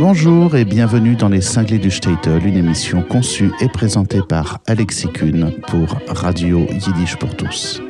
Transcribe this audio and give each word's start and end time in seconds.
Bonjour 0.00 0.56
et 0.56 0.64
bienvenue 0.64 1.14
dans 1.14 1.28
Les 1.28 1.42
Cinglés 1.42 1.78
du 1.78 1.90
Statel, 1.90 2.46
une 2.46 2.56
émission 2.56 3.02
conçue 3.02 3.50
et 3.60 3.68
présentée 3.68 4.22
par 4.26 4.60
Alexis 4.66 5.08
Kuhn 5.08 5.52
pour 5.66 5.94
Radio 6.08 6.66
Yiddish 6.70 7.16
pour 7.16 7.36
tous. 7.36 7.82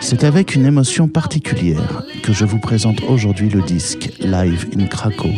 C'est 0.00 0.24
avec 0.24 0.56
une 0.56 0.66
émotion 0.66 1.06
particulière 1.06 2.02
que 2.24 2.32
je 2.32 2.44
vous 2.44 2.58
présente 2.58 3.04
aujourd'hui 3.04 3.48
le 3.48 3.62
disque 3.62 4.10
Live 4.18 4.70
in 4.76 4.86
Krakow, 4.86 5.30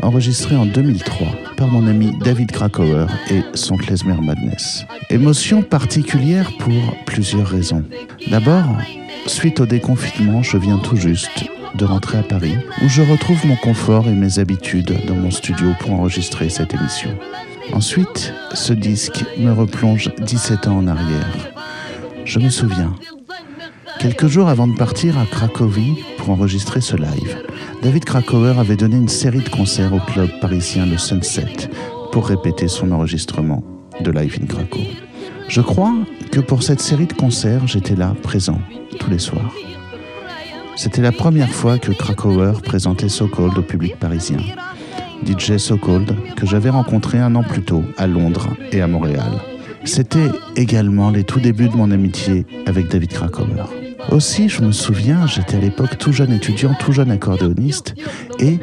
enregistré 0.00 0.54
en 0.54 0.64
2003 0.64 1.26
par 1.56 1.66
mon 1.66 1.88
ami 1.88 2.16
David 2.20 2.52
Krakauer 2.52 3.08
et 3.32 3.42
son 3.54 3.76
Klezmer 3.76 4.20
Madness. 4.22 4.86
Émotion 5.10 5.62
particulière 5.62 6.52
pour 6.60 6.94
plusieurs 7.04 7.48
raisons. 7.48 7.82
D'abord, 8.30 8.78
suite 9.26 9.58
au 9.58 9.66
déconfinement, 9.66 10.44
je 10.44 10.56
viens 10.56 10.78
tout 10.78 10.96
juste 10.96 11.46
de 11.74 11.84
rentrer 11.84 12.18
à 12.18 12.22
Paris, 12.22 12.56
où 12.82 12.88
je 12.88 13.02
retrouve 13.02 13.44
mon 13.46 13.56
confort 13.56 14.06
et 14.08 14.14
mes 14.14 14.38
habitudes 14.38 14.94
dans 15.06 15.14
mon 15.14 15.30
studio 15.30 15.72
pour 15.80 15.92
enregistrer 15.92 16.48
cette 16.48 16.74
émission. 16.74 17.10
Ensuite, 17.72 18.32
ce 18.52 18.72
disque 18.72 19.24
me 19.38 19.52
replonge 19.52 20.10
17 20.18 20.68
ans 20.68 20.78
en 20.78 20.86
arrière. 20.86 21.52
Je 22.24 22.38
me 22.38 22.48
souviens, 22.48 22.94
quelques 23.98 24.26
jours 24.26 24.48
avant 24.48 24.66
de 24.66 24.76
partir 24.76 25.18
à 25.18 25.26
Cracovie 25.26 26.02
pour 26.18 26.30
enregistrer 26.30 26.80
ce 26.80 26.96
live, 26.96 27.42
David 27.82 28.04
Krakauer 28.04 28.58
avait 28.58 28.76
donné 28.76 28.96
une 28.96 29.08
série 29.08 29.42
de 29.42 29.48
concerts 29.48 29.92
au 29.92 30.00
club 30.00 30.30
parisien 30.40 30.86
Le 30.86 30.98
Sunset 30.98 31.68
pour 32.12 32.28
répéter 32.28 32.68
son 32.68 32.92
enregistrement 32.92 33.62
de 34.00 34.10
Live 34.10 34.38
in 34.42 34.46
Krakow. 34.46 34.80
Je 35.48 35.60
crois 35.60 35.94
que 36.30 36.40
pour 36.40 36.62
cette 36.62 36.80
série 36.80 37.06
de 37.06 37.12
concerts, 37.12 37.66
j'étais 37.66 37.96
là, 37.96 38.14
présent, 38.22 38.60
tous 38.98 39.10
les 39.10 39.18
soirs. 39.18 39.52
C'était 40.76 41.02
la 41.02 41.12
première 41.12 41.50
fois 41.50 41.78
que 41.78 41.92
Krakauer 41.92 42.60
présentait 42.62 43.08
So 43.08 43.28
Cold 43.28 43.56
au 43.56 43.62
public 43.62 43.96
parisien. 43.96 44.38
DJ 45.24 45.56
So 45.56 45.76
Cold, 45.76 46.14
que 46.36 46.46
j'avais 46.46 46.70
rencontré 46.70 47.18
un 47.18 47.34
an 47.36 47.42
plus 47.42 47.62
tôt 47.62 47.84
à 47.96 48.06
Londres 48.06 48.48
et 48.72 48.80
à 48.80 48.88
Montréal. 48.88 49.40
C'était 49.84 50.30
également 50.56 51.10
les 51.10 51.24
tout 51.24 51.40
débuts 51.40 51.68
de 51.68 51.76
mon 51.76 51.90
amitié 51.90 52.44
avec 52.66 52.88
David 52.88 53.12
Krakauer. 53.12 53.64
Aussi, 54.10 54.48
je 54.48 54.62
me 54.62 54.72
souviens, 54.72 55.26
j'étais 55.26 55.56
à 55.56 55.60
l'époque 55.60 55.96
tout 55.98 56.12
jeune 56.12 56.32
étudiant, 56.32 56.74
tout 56.78 56.92
jeune 56.92 57.10
accordéoniste, 57.10 57.94
et 58.38 58.58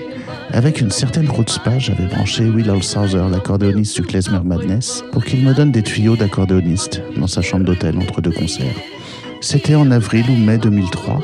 avec 0.52 0.82
une 0.82 0.92
certaine 0.92 1.28
chutzpah, 1.28 1.80
j'avais 1.80 2.06
branché 2.08 2.44
Will 2.44 2.70
Alsauser, 2.70 3.24
l'accordéoniste 3.32 3.96
du 3.96 4.04
Klezmer 4.04 4.42
Madness, 4.44 5.04
pour 5.12 5.24
qu'il 5.24 5.44
me 5.44 5.54
donne 5.54 5.72
des 5.72 5.82
tuyaux 5.82 6.16
d'accordéoniste 6.16 7.02
dans 7.18 7.28
sa 7.28 7.42
chambre 7.42 7.66
d'hôtel 7.66 7.98
entre 7.98 8.22
deux 8.22 8.32
concerts. 8.32 8.76
C'était 9.40 9.76
en 9.76 9.90
avril 9.90 10.26
ou 10.30 10.36
mai 10.36 10.58
2003, 10.58 11.22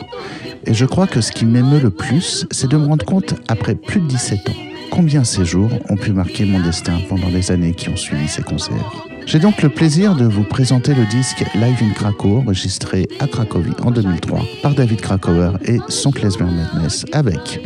et 0.68 0.73
je 0.73 0.86
crois 0.86 1.08
que 1.08 1.22
ce 1.22 1.32
qui 1.32 1.46
m'émeut 1.46 1.80
le 1.80 1.90
plus, 1.90 2.46
c'est 2.52 2.70
de 2.70 2.78
me 2.78 2.86
rendre 2.86 3.06
compte, 3.06 3.36
après 3.48 3.73
plus 3.73 4.02
de 4.02 4.08
17 4.08 4.50
ans, 4.50 4.56
combien 4.92 5.24
ces 5.24 5.46
jours 5.46 5.70
ont 5.90 5.96
pu 5.96 6.12
marquer 6.12 6.44
mon 6.46 6.59
destin 6.59 7.00
pendant 7.08 7.30
les 7.30 7.52
années 7.52 7.74
qui 7.74 7.90
ont 7.90 7.96
suivi 7.96 8.28
ces 8.28 8.44
concerts. 8.44 9.06
J'ai 9.26 9.40
donc 9.40 9.62
le 9.62 9.70
plaisir 9.70 10.16
de 10.16 10.26
vous 10.26 10.44
présenter 10.44 10.94
le 10.94 11.06
disque 11.06 11.44
Live 11.56 11.82
in 11.82 11.94
Krakow, 11.94 12.40
enregistré 12.40 13.08
à 13.20 13.28
Cracovie 13.28 13.74
en 13.82 13.92
2003 13.92 14.40
par 14.62 14.74
David 14.74 15.02
Krakauer 15.02 15.52
et 15.66 15.80
son 15.88 16.12
Klezmer 16.12 16.52
Madness 16.52 17.06
avec 17.14 17.62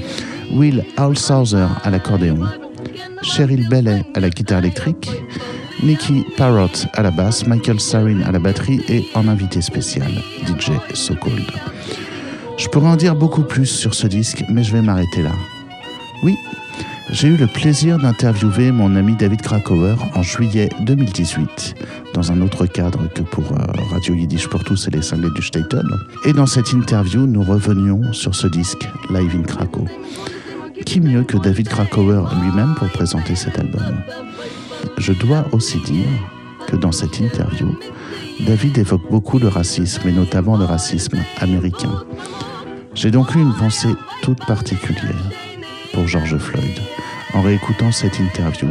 Will 0.52 0.84
Alsauser 0.98 1.68
à 1.84 1.90
l'accordéon, 1.90 2.46
Cheryl 3.24 3.68
Bellet 3.68 4.04
à 4.14 4.20
la 4.20 4.30
guitare 4.30 4.60
électrique, 4.60 5.12
Nicky 5.84 6.26
Parrott 6.38 6.88
à 6.94 7.02
la 7.02 7.12
basse, 7.12 7.48
Michael 7.48 7.80
Sarin 7.80 8.22
à 8.22 8.32
la 8.32 8.40
batterie 8.40 8.82
et 8.90 9.06
en 9.16 9.28
invité 9.28 9.62
spécial, 9.62 10.12
DJ 10.46 10.72
So 10.94 11.16
Cold. 11.16 11.52
Je 12.62 12.67
pourrais 12.70 12.90
en 12.90 12.95
dire 12.95 13.16
beaucoup 13.16 13.42
plus 13.42 13.66
sur 13.66 13.95
ce 13.95 14.06
disque, 14.06 14.44
mais 14.48 14.64
je 14.64 14.72
vais 14.72 14.84
m'arrêter 14.84 15.23
là. 15.23 15.31
Oui, 16.22 16.38
j'ai 17.09 17.30
eu 17.30 17.36
le 17.36 17.47
plaisir 17.47 17.97
d'interviewer 17.97 18.72
mon 18.72 18.96
ami 18.96 19.16
David 19.16 19.41
Krakauer 19.41 19.96
en 20.13 20.22
juillet 20.22 20.69
2018, 20.81 21.74
dans 22.13 22.31
un 22.31 22.40
autre 22.41 22.68
cadre 22.68 23.12
que 23.16 23.24
pour 23.24 23.52
euh, 23.52 23.66
Radio 23.90 24.13
Yiddish 24.13 24.47
pour 24.47 24.63
tous 24.63 24.88
et 24.88 24.91
les 24.91 25.02
cinglés 25.02 25.31
du 25.31 25.41
Statel. 25.41 25.88
Et 26.24 26.34
dans 26.34 26.46
cette 26.46 26.72
interview, 26.72 27.25
nous 27.25 27.41
revenions 27.41 28.13
sur 28.13 28.36
ce 28.36 28.46
disque 28.46 28.88
Live 29.09 29.36
in 29.36 29.41
Krakow. 29.41 29.88
Qui 30.86 31.02
mieux 31.02 31.24
que 31.24 31.38
David 31.38 31.68
Krakauer 31.68 32.25
lui-même 32.44 32.75
pour 32.75 32.90
présenter 32.90 33.34
cet 33.34 33.57
album? 33.57 34.03
Je 35.00 35.13
dois 35.13 35.47
aussi 35.52 35.80
dire 35.80 36.06
que 36.68 36.75
dans 36.75 36.91
cette 36.91 37.19
interview, 37.19 37.75
David 38.46 38.78
évoque 38.78 39.09
beaucoup 39.09 39.40
le 39.40 39.47
racisme, 39.47 40.07
et 40.07 40.12
notamment 40.12 40.57
le 40.57 40.66
racisme 40.66 41.18
américain. 41.40 42.03
J'ai 42.94 43.09
donc 43.09 43.35
eu 43.35 43.40
une 43.40 43.53
pensée 43.53 43.96
toute 44.22 44.46
particulière 44.46 45.31
pour 45.94 46.07
George 46.07 46.38
Floyd 46.38 46.79
en 47.34 47.41
réécoutant 47.41 47.91
cette 47.91 48.19
interview 48.19 48.69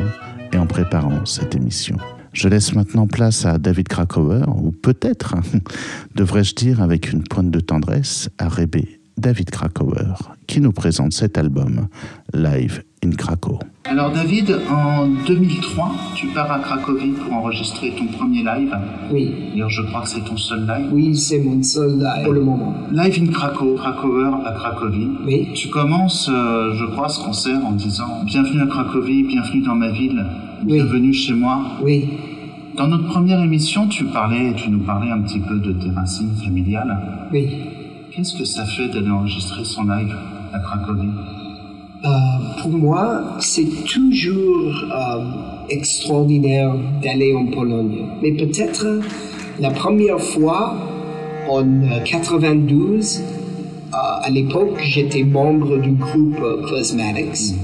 et 0.52 0.58
en 0.58 0.66
préparant 0.66 1.24
cette 1.24 1.54
émission. 1.54 1.96
Je 2.32 2.48
laisse 2.48 2.74
maintenant 2.74 3.06
place 3.06 3.44
à 3.46 3.58
David 3.58 3.88
Krakauer, 3.88 4.44
ou 4.48 4.70
peut-être, 4.70 5.34
devrais-je 6.14 6.54
dire 6.54 6.80
avec 6.82 7.12
une 7.12 7.24
pointe 7.24 7.50
de 7.50 7.60
tendresse, 7.60 8.28
à 8.38 8.48
Rébé 8.48 8.99
David 9.20 9.50
Krakauer, 9.50 10.14
qui 10.46 10.60
nous 10.62 10.72
présente 10.72 11.12
cet 11.12 11.36
album, 11.36 11.88
Live 12.32 12.82
in 13.04 13.10
Krakow. 13.10 13.58
Alors 13.84 14.10
David, 14.12 14.58
en 14.70 15.08
2003, 15.26 15.92
tu 16.14 16.28
pars 16.28 16.50
à 16.50 16.58
Cracovie 16.60 17.12
pour 17.12 17.32
enregistrer 17.34 17.92
ton 17.98 18.06
premier 18.06 18.42
live. 18.42 18.74
Oui. 19.12 19.34
D'ailleurs, 19.52 19.68
je 19.68 19.82
crois 19.82 20.02
que 20.02 20.08
c'est 20.08 20.24
ton 20.24 20.38
seul 20.38 20.60
live. 20.66 20.88
Oui, 20.92 21.14
c'est 21.16 21.38
mon 21.38 21.62
seul 21.62 21.98
live 21.98 22.24
pour 22.24 22.32
le 22.32 22.40
moment. 22.42 22.74
Live 22.92 23.18
in 23.22 23.30
Krakow, 23.30 23.74
Krakauer 23.76 24.30
à 24.46 24.52
Cracovie. 24.52 25.08
Oui. 25.26 25.48
Tu 25.54 25.68
commences, 25.68 26.30
euh, 26.32 26.72
je 26.74 26.86
crois, 26.86 27.10
ce 27.10 27.22
concert 27.22 27.62
en 27.66 27.72
disant 27.72 28.24
Bienvenue 28.24 28.62
à 28.62 28.66
Cracovie, 28.66 29.24
bienvenue 29.24 29.62
dans 29.62 29.74
ma 29.74 29.90
ville, 29.92 30.24
Oui. 30.64 30.74
bienvenue 30.74 31.12
chez 31.12 31.34
moi. 31.34 31.60
Oui. 31.82 32.08
Dans 32.78 32.88
notre 32.88 33.08
première 33.08 33.42
émission, 33.42 33.86
tu 33.86 34.04
parlais, 34.04 34.54
tu 34.56 34.70
nous 34.70 34.80
parlais 34.80 35.10
un 35.10 35.20
petit 35.20 35.40
peu 35.40 35.58
de 35.58 35.72
tes 35.72 35.90
racines 35.90 36.34
familiales. 36.42 36.96
Oui. 37.32 37.48
Qu'est-ce 38.20 38.36
que 38.36 38.44
ça 38.44 38.66
fait 38.66 38.88
d'aller 38.88 39.08
enregistrer 39.10 39.64
son 39.64 39.84
live 39.84 40.14
à 40.52 40.58
Cracovie 40.58 41.08
Euh, 42.04 42.08
pour 42.60 42.70
moi, 42.70 43.38
c'est 43.38 43.64
toujours 43.86 44.74
euh, 44.92 45.24
extraordinaire 45.70 46.74
d'aller 47.02 47.34
en 47.34 47.46
Pologne. 47.46 48.08
Mais 48.20 48.32
peut-être 48.32 49.00
la 49.58 49.70
première 49.70 50.20
fois 50.20 50.76
en 51.48 51.64
euh, 51.64 52.00
92, 52.04 53.20
euh, 53.20 53.96
à 53.96 54.28
l'époque, 54.28 54.78
j'étais 54.82 55.22
membre 55.24 55.78
du 55.78 55.92
groupe 55.92 56.40
euh, 56.42 56.68
Cosmetics. 56.68 57.54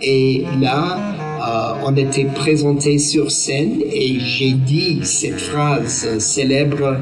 Et 0.00 0.44
là, 0.60 0.96
euh, 1.40 1.74
on 1.84 1.96
était 1.96 2.26
présenté 2.26 2.98
sur 2.98 3.32
scène 3.32 3.80
et 3.92 4.20
j'ai 4.20 4.52
dit 4.52 5.00
cette 5.02 5.40
phrase 5.40 6.06
euh, 6.06 6.20
célèbre 6.20 6.98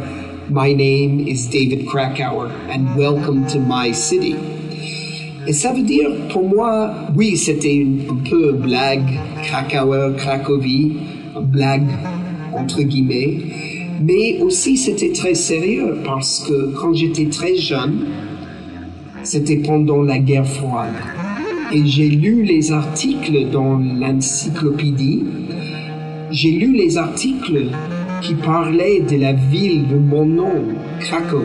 My 0.50 0.74
name 0.74 1.26
is 1.26 1.46
David 1.46 1.88
Krakauer 1.88 2.48
and 2.68 2.94
welcome 2.96 3.46
to 3.46 3.58
my 3.58 3.92
city. 3.92 4.36
Et 5.46 5.54
ça 5.54 5.72
veut 5.72 5.82
dire, 5.82 6.10
pour 6.30 6.46
moi, 6.46 6.92
oui, 7.16 7.38
c'était 7.38 7.86
un 8.10 8.16
peu 8.28 8.52
blague, 8.52 9.18
Krakauer, 9.44 10.14
Cracovie, 10.18 10.96
blague 11.40 11.88
entre 12.52 12.82
guillemets, 12.82 13.38
mais 14.02 14.38
aussi 14.42 14.76
c'était 14.76 15.12
très 15.12 15.34
sérieux 15.34 15.96
parce 16.04 16.46
que 16.46 16.74
quand 16.78 16.92
j'étais 16.92 17.26
très 17.26 17.56
jeune, 17.56 18.06
c'était 19.22 19.56
pendant 19.56 20.02
la 20.02 20.18
guerre 20.18 20.46
froide. 20.46 20.92
Et 21.72 21.86
j'ai 21.86 22.10
lu 22.10 22.42
les 22.42 22.70
articles 22.70 23.48
dans 23.50 23.78
l'encyclopédie, 23.78 25.24
j'ai 26.30 26.50
lu 26.50 26.74
les 26.74 26.98
articles 26.98 27.70
qui 28.24 28.34
parlaient 28.34 29.00
de 29.00 29.18
la 29.18 29.34
ville 29.34 29.86
de 29.86 29.96
mon 29.96 30.24
nom, 30.24 30.64
Krakow, 31.00 31.44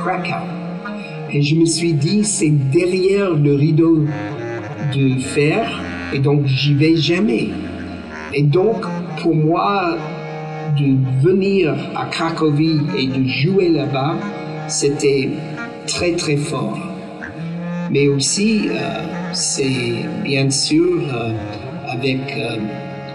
Krakow. 0.00 0.46
Et 1.32 1.42
je 1.42 1.56
me 1.56 1.66
suis 1.66 1.92
dit, 1.92 2.22
c'est 2.22 2.50
derrière 2.70 3.34
le 3.34 3.54
rideau 3.56 4.04
de 4.94 5.18
fer, 5.18 5.68
et 6.12 6.20
donc 6.20 6.46
j'y 6.46 6.74
vais 6.74 6.94
jamais. 6.94 7.48
Et 8.32 8.44
donc, 8.44 8.84
pour 9.22 9.34
moi, 9.34 9.96
de 10.78 10.96
venir 11.20 11.74
à 11.96 12.06
Cracovie 12.06 12.80
et 12.96 13.06
de 13.08 13.26
jouer 13.26 13.70
là-bas, 13.70 14.14
c'était 14.68 15.30
très 15.88 16.12
très 16.12 16.36
fort. 16.36 16.78
Mais 17.90 18.06
aussi, 18.06 18.68
euh, 18.68 19.02
c'est 19.32 19.94
bien 20.22 20.48
sûr 20.50 21.00
euh, 21.12 21.32
avec 21.88 22.36
euh, 22.36 22.56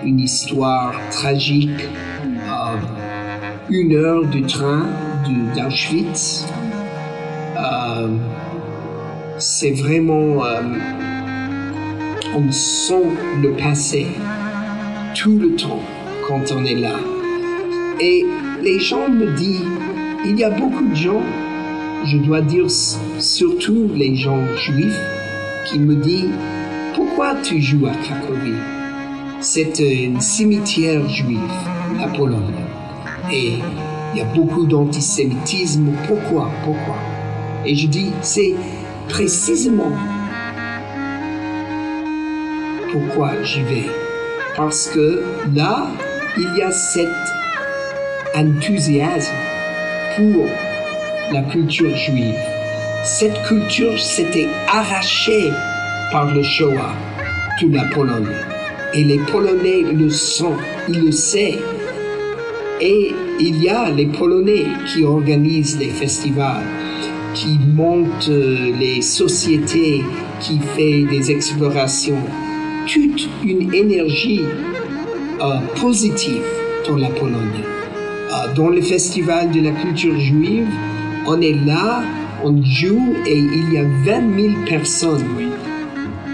une 0.05 0.19
histoire 0.19 0.93
tragique, 1.11 1.87
une 3.71 3.93
heure 3.95 4.25
de 4.25 4.39
train 4.47 4.87
d'Auschwitz. 5.55 6.47
Euh, 7.57 8.17
c'est 9.37 9.71
vraiment, 9.71 10.43
euh, 10.43 10.61
on 12.35 12.51
sent 12.51 13.05
le 13.41 13.51
passé 13.51 14.07
tout 15.15 15.37
le 15.37 15.55
temps 15.55 15.81
quand 16.27 16.51
on 16.51 16.65
est 16.65 16.75
là. 16.75 16.95
Et 17.99 18.25
les 18.63 18.79
gens 18.79 19.07
me 19.07 19.35
disent, 19.35 19.61
il 20.25 20.39
y 20.39 20.43
a 20.43 20.49
beaucoup 20.49 20.85
de 20.85 20.95
gens, 20.95 21.21
je 22.05 22.17
dois 22.17 22.41
dire 22.41 22.69
surtout 23.19 23.89
les 23.93 24.15
gens 24.15 24.45
juifs, 24.55 24.99
qui 25.65 25.77
me 25.77 25.95
disent, 25.95 26.31
pourquoi 26.95 27.35
tu 27.43 27.61
joues 27.61 27.85
à 27.85 27.91
Cracovie? 27.91 28.53
C'est 29.41 29.79
un 29.79 30.19
cimetière 30.19 31.07
juif, 31.07 31.39
à 32.01 32.07
Pologne. 32.07 32.78
Et 33.31 33.59
il 34.13 34.17
y 34.17 34.21
a 34.21 34.25
beaucoup 34.25 34.65
d'antisémitisme. 34.65 35.91
Pourquoi? 36.07 36.49
Pourquoi? 36.63 36.95
Et 37.65 37.75
je 37.75 37.87
dis, 37.87 38.11
c'est 38.21 38.55
précisément 39.07 39.91
pourquoi 42.91 43.43
j'y 43.43 43.61
vais. 43.63 43.89
Parce 44.55 44.89
que 44.89 45.23
là, 45.53 45.87
il 46.37 46.57
y 46.57 46.61
a 46.61 46.71
cet 46.71 47.07
enthousiasme 48.35 49.33
pour 50.15 50.45
la 51.31 51.43
culture 51.43 51.95
juive. 51.95 52.35
Cette 53.03 53.41
culture 53.43 53.99
s'était 53.99 54.49
arrachée 54.67 55.51
par 56.11 56.33
le 56.33 56.43
Shoah 56.43 56.93
de 57.61 57.75
la 57.75 57.85
Pologne. 57.85 58.35
Et 58.93 59.03
les 59.03 59.19
Polonais 59.19 59.83
le 59.83 60.09
sont, 60.09 60.57
ils 60.87 61.05
le 61.05 61.11
savent. 61.11 61.78
Et 62.81 63.11
il 63.41 63.61
y 63.61 63.67
a 63.67 63.89
les 63.89 64.05
Polonais 64.05 64.67
qui 64.87 65.03
organisent 65.03 65.77
les 65.77 65.89
festivals, 65.89 66.63
qui 67.33 67.59
montent 67.75 68.29
euh, 68.29 68.71
les 68.79 69.01
sociétés, 69.01 70.01
qui 70.39 70.59
font 70.59 71.11
des 71.11 71.29
explorations. 71.29 72.23
Toute 72.87 73.27
une 73.43 73.73
énergie 73.73 74.45
euh, 75.41 75.59
positive 75.75 76.41
dans 76.87 76.95
la 76.95 77.09
Pologne. 77.09 77.63
Euh, 78.31 78.53
dans 78.55 78.69
le 78.69 78.81
festival 78.81 79.51
de 79.51 79.59
la 79.59 79.71
culture 79.71 80.17
juive, 80.17 80.69
on 81.27 81.41
est 81.41 81.65
là, 81.65 82.01
on 82.45 82.63
joue 82.63 83.13
et 83.25 83.37
il 83.37 83.73
y 83.73 83.77
a 83.77 83.83
20 83.83 84.41
000 84.41 84.53
personnes 84.65 85.25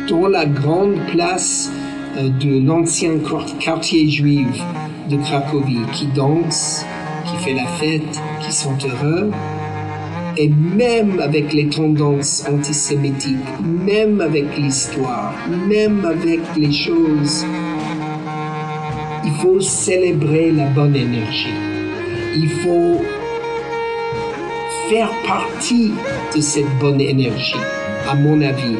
dans 0.07 0.27
la 0.27 0.45
grande 0.45 0.97
place 1.11 1.71
de 2.15 2.63
l'ancien 2.63 3.13
quartier 3.59 4.07
juif 4.07 4.61
de 5.09 5.17
Cracovie 5.17 5.85
qui 5.93 6.07
dansent, 6.07 6.85
qui 7.25 7.35
fait 7.43 7.53
la 7.53 7.65
fête, 7.65 8.21
qui 8.41 8.51
sont 8.51 8.77
heureux. 8.85 9.31
Et 10.37 10.49
même 10.49 11.19
avec 11.21 11.53
les 11.53 11.69
tendances 11.69 12.43
antisémitiques, 12.49 13.37
même 13.63 14.19
avec 14.19 14.57
l'histoire, 14.57 15.33
même 15.67 16.05
avec 16.05 16.41
les 16.57 16.73
choses, 16.73 17.45
il 19.23 19.31
faut 19.41 19.61
célébrer 19.61 20.51
la 20.51 20.65
bonne 20.65 20.95
énergie. 20.95 21.53
Il 22.35 22.49
faut 22.49 23.01
faire 24.89 25.09
partie 25.25 25.93
de 26.35 26.41
cette 26.41 26.79
bonne 26.79 26.99
énergie, 26.99 27.55
à 28.09 28.15
mon 28.15 28.41
avis. 28.41 28.75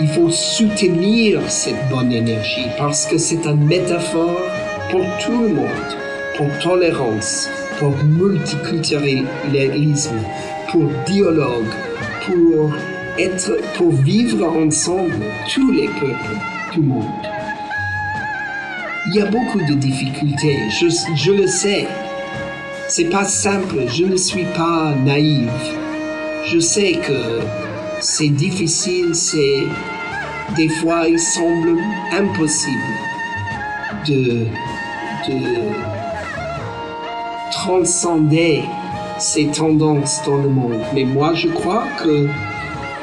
Il 0.00 0.08
faut 0.08 0.30
soutenir 0.30 1.40
cette 1.50 1.88
bonne 1.90 2.12
énergie 2.12 2.66
parce 2.78 3.06
que 3.06 3.18
c'est 3.18 3.44
une 3.46 3.64
métaphore 3.64 4.40
pour 4.92 5.04
tout 5.24 5.32
le 5.32 5.48
monde, 5.48 5.96
pour 6.36 6.46
tolérance, 6.58 7.48
pour 7.78 7.96
multiculturalisme, 8.04 10.20
pour 10.70 10.84
dialogue, 11.06 11.72
pour 12.26 12.70
être, 13.18 13.56
pour 13.78 13.90
vivre 13.90 14.46
ensemble, 14.46 15.24
tous 15.50 15.72
les 15.72 15.88
peuples 15.88 16.36
du 16.74 16.80
monde. 16.80 17.08
Il 19.06 19.14
y 19.16 19.22
a 19.22 19.30
beaucoup 19.30 19.60
de 19.60 19.72
difficultés, 19.72 20.58
je, 20.68 21.32
le 21.32 21.46
sais. 21.46 21.88
C'est 22.86 23.08
pas 23.08 23.24
simple, 23.24 23.86
je 23.88 24.04
ne 24.04 24.16
suis 24.16 24.44
pas 24.44 24.94
naïve. 25.06 25.50
Je 26.44 26.58
sais 26.58 26.98
que 27.02 27.40
c'est 28.00 28.28
difficile, 28.28 29.14
c'est 29.14 29.62
des 30.54 30.68
fois 30.68 31.08
il 31.08 31.18
semble 31.18 31.78
impossible 32.12 32.92
de, 34.06 34.46
de 35.28 35.38
transcender 37.52 38.62
ces 39.18 39.46
tendances 39.46 40.20
dans 40.26 40.36
le 40.36 40.48
monde. 40.48 40.80
Mais 40.94 41.04
moi, 41.04 41.32
je 41.34 41.48
crois 41.48 41.84
que 42.02 42.28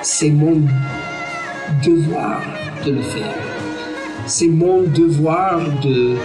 c'est 0.01 0.29
mon 0.29 0.61
devoir 1.83 2.41
de 2.85 2.91
le 2.91 3.01
faire. 3.01 3.35
C'est 4.25 4.47
mon 4.47 4.83
devoir 4.83 5.59
de, 5.81 6.15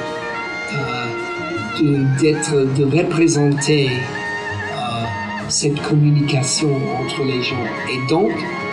euh, 1.83 2.05
d'être, 2.21 2.75
de, 2.77 2.85
représenter 2.85 3.89
euh, 3.89 5.05
cette 5.49 5.81
communication 5.83 6.71
entre 7.01 7.25
les 7.25 7.43
gens. 7.43 7.65
Et 7.91 8.09
donc, 8.09 8.33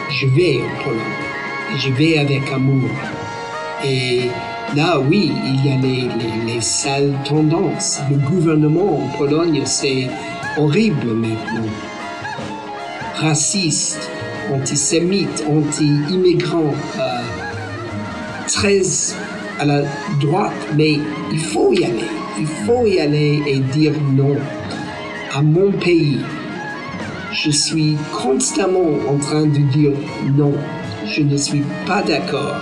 je 0.10 0.28
vais 0.28 0.60
en 0.60 0.84
Pologne. 0.84 1.00
Je 1.78 1.90
vais 1.92 2.18
avec 2.18 2.52
amour. 2.52 2.90
Et 3.86 4.30
là, 4.76 5.00
oui, 5.00 5.32
il 5.46 5.66
y 5.66 5.72
a 5.72 5.78
les, 5.78 6.02
les, 6.20 6.54
les 6.54 6.62
sales 6.62 7.14
tendances. 7.26 8.00
Le 8.10 8.18
gouvernement 8.18 9.00
en 9.04 9.18
Pologne, 9.18 9.62
c'est 9.66 10.10
horrible 10.58 11.14
maintenant. 11.14 11.70
Raciste, 13.16 14.10
antisémite, 14.54 15.44
anti-immigrant, 15.50 16.74
euh, 17.00 17.22
très 18.48 18.82
à 19.60 19.66
la 19.66 19.84
droite, 20.20 20.54
mais 20.76 21.00
il 21.32 21.40
faut 21.40 21.74
y 21.74 21.86
aller. 21.86 22.10
Il 22.40 22.48
faut 22.48 22.86
y 22.86 23.00
aller 23.00 23.44
et 23.46 23.60
dire 23.60 23.94
non 24.14 24.38
à 25.34 25.42
mon 25.42 25.72
pays. 25.72 26.20
Je 27.32 27.52
suis 27.52 27.96
constamment 28.12 28.90
en 29.10 29.18
train 29.18 29.46
de 29.46 29.60
dire 29.72 29.94
non. 30.36 30.54
Je 31.06 31.22
ne 31.22 31.38
suis 31.38 31.64
pas 31.86 32.02
d'accord 32.02 32.62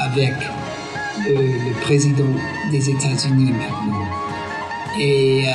avec 0.00 0.34
le 1.26 1.80
président 1.80 2.34
des 2.70 2.90
États-Unis 2.90 3.52
maintenant. 3.52 4.06
Et 5.00 5.44
euh, 5.46 5.50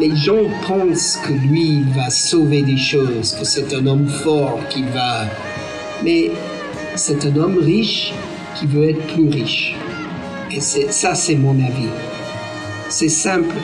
les 0.00 0.14
gens 0.16 0.44
pensent 0.66 1.18
que 1.24 1.32
lui, 1.32 1.78
il 1.78 1.88
va 1.94 2.10
sauver 2.10 2.62
des 2.62 2.76
choses, 2.76 3.34
que 3.38 3.44
c'est 3.44 3.74
un 3.74 3.86
homme 3.86 4.08
fort 4.08 4.60
qui 4.68 4.82
va... 4.82 5.26
Mais 6.04 6.30
c'est 6.94 7.24
un 7.26 7.36
homme 7.36 7.58
riche 7.58 8.12
qui 8.56 8.66
veut 8.66 8.90
être 8.90 9.06
plus 9.14 9.28
riche. 9.28 9.74
Et 10.50 10.60
ça, 10.60 11.14
c'est 11.14 11.34
mon 11.34 11.54
avis. 11.54 11.90
C'est 12.88 13.08
simple. 13.08 13.54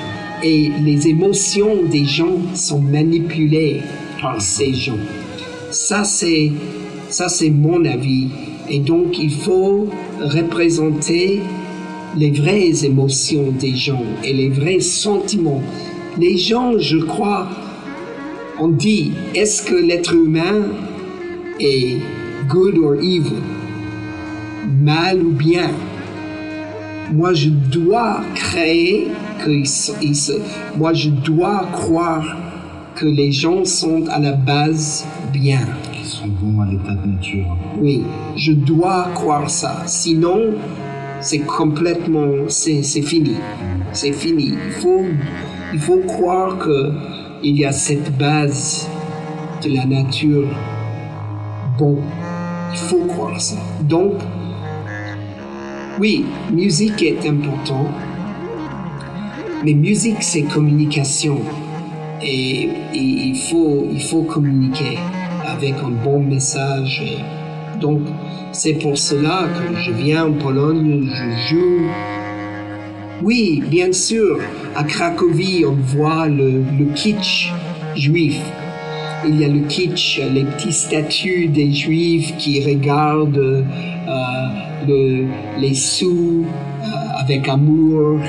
Et 0.42 0.70
les 0.82 1.08
émotions 1.08 1.82
des 1.84 2.04
gens 2.04 2.36
sont 2.54 2.80
manipulées 2.80 3.82
par 4.20 4.40
ces 4.42 4.74
gens. 4.74 4.98
Ça, 5.70 6.04
c'est 6.04 6.50
mon 7.50 7.84
avis. 7.84 8.28
Et 8.68 8.80
donc, 8.80 9.18
il 9.18 9.30
faut 9.30 9.88
représenter 10.20 11.40
les 12.16 12.30
vraies 12.30 12.84
émotions 12.84 13.52
des 13.52 13.74
gens 13.74 14.04
et 14.22 14.32
les 14.32 14.48
vrais 14.48 14.80
sentiments. 14.80 15.62
Les 16.18 16.38
gens, 16.38 16.78
je 16.78 16.98
crois, 16.98 17.48
on 18.58 18.68
dit, 18.68 19.12
est-ce 19.34 19.62
que 19.62 19.74
l'être 19.74 20.14
humain 20.14 20.68
est 21.60 21.98
good 22.48 22.78
or 22.78 22.94
evil, 22.94 23.42
mal 24.80 25.22
ou 25.22 25.30
bien? 25.30 25.70
Moi, 27.12 27.34
je 27.34 27.48
dois 27.48 28.22
créer 28.34 29.08
moi, 30.76 30.92
je 30.92 31.10
dois 31.10 31.68
croire 31.72 32.36
que 32.94 33.04
les 33.04 33.32
gens 33.32 33.64
sont 33.64 34.06
à 34.08 34.18
la 34.18 34.32
base 34.32 35.04
bien. 35.32 35.66
Sont 36.04 36.28
bons 36.28 36.60
à 36.60 36.66
l'état 36.66 36.94
de 36.94 37.06
nature. 37.06 37.56
Oui, 37.78 38.04
je 38.36 38.52
dois 38.52 39.08
croire 39.14 39.48
ça. 39.48 39.82
Sinon, 39.86 40.54
c'est 41.20 41.40
complètement, 41.40 42.48
c'est 42.48 42.82
fini. 42.82 43.36
C'est 43.92 44.12
fini. 44.12 44.52
Il 44.66 44.72
faut, 44.72 45.04
il 45.72 45.78
faut 45.80 46.00
croire 46.06 46.58
que 46.58 46.92
il 47.42 47.58
y 47.58 47.64
a 47.64 47.72
cette 47.72 48.16
base 48.16 48.88
de 49.62 49.70
la 49.74 49.84
nature 49.86 50.48
bon. 51.78 51.98
Il 52.72 52.78
faut 52.78 53.04
croire 53.06 53.40
ça. 53.40 53.56
Donc, 53.82 54.14
oui, 56.00 56.24
musique 56.52 57.02
est 57.02 57.26
important, 57.28 57.86
mais 59.64 59.74
musique 59.74 60.22
c'est 60.22 60.42
communication 60.42 61.38
et, 62.20 62.68
il, 62.92 63.36
faut, 63.36 63.86
il 63.92 64.00
faut 64.00 64.22
communiquer 64.22 64.98
avec 65.46 65.74
un 65.84 65.90
bon 65.90 66.20
message. 66.20 67.02
donc, 67.80 68.00
c'est 68.52 68.74
pour 68.74 68.96
cela 68.96 69.48
que 69.52 69.76
je 69.80 69.90
viens 69.90 70.26
en 70.26 70.32
Pologne, 70.32 71.10
je 71.12 71.54
joue. 71.54 71.82
Oui, 73.22 73.62
bien 73.68 73.92
sûr, 73.92 74.38
à 74.76 74.84
Cracovie, 74.84 75.64
on 75.66 75.74
voit 75.74 76.28
le, 76.28 76.62
le 76.78 76.84
kitsch 76.94 77.52
juif. 77.96 78.40
Il 79.26 79.40
y 79.40 79.44
a 79.44 79.48
le 79.48 79.60
kitsch, 79.60 80.20
les 80.32 80.44
petites 80.44 80.72
statues 80.72 81.48
des 81.48 81.72
juifs 81.72 82.36
qui 82.36 82.64
regardent 82.64 83.38
euh, 83.38 83.62
le, 84.86 85.26
les 85.58 85.74
sous 85.74 86.44
euh, 86.44 86.86
avec 87.22 87.48
amour. 87.48 88.20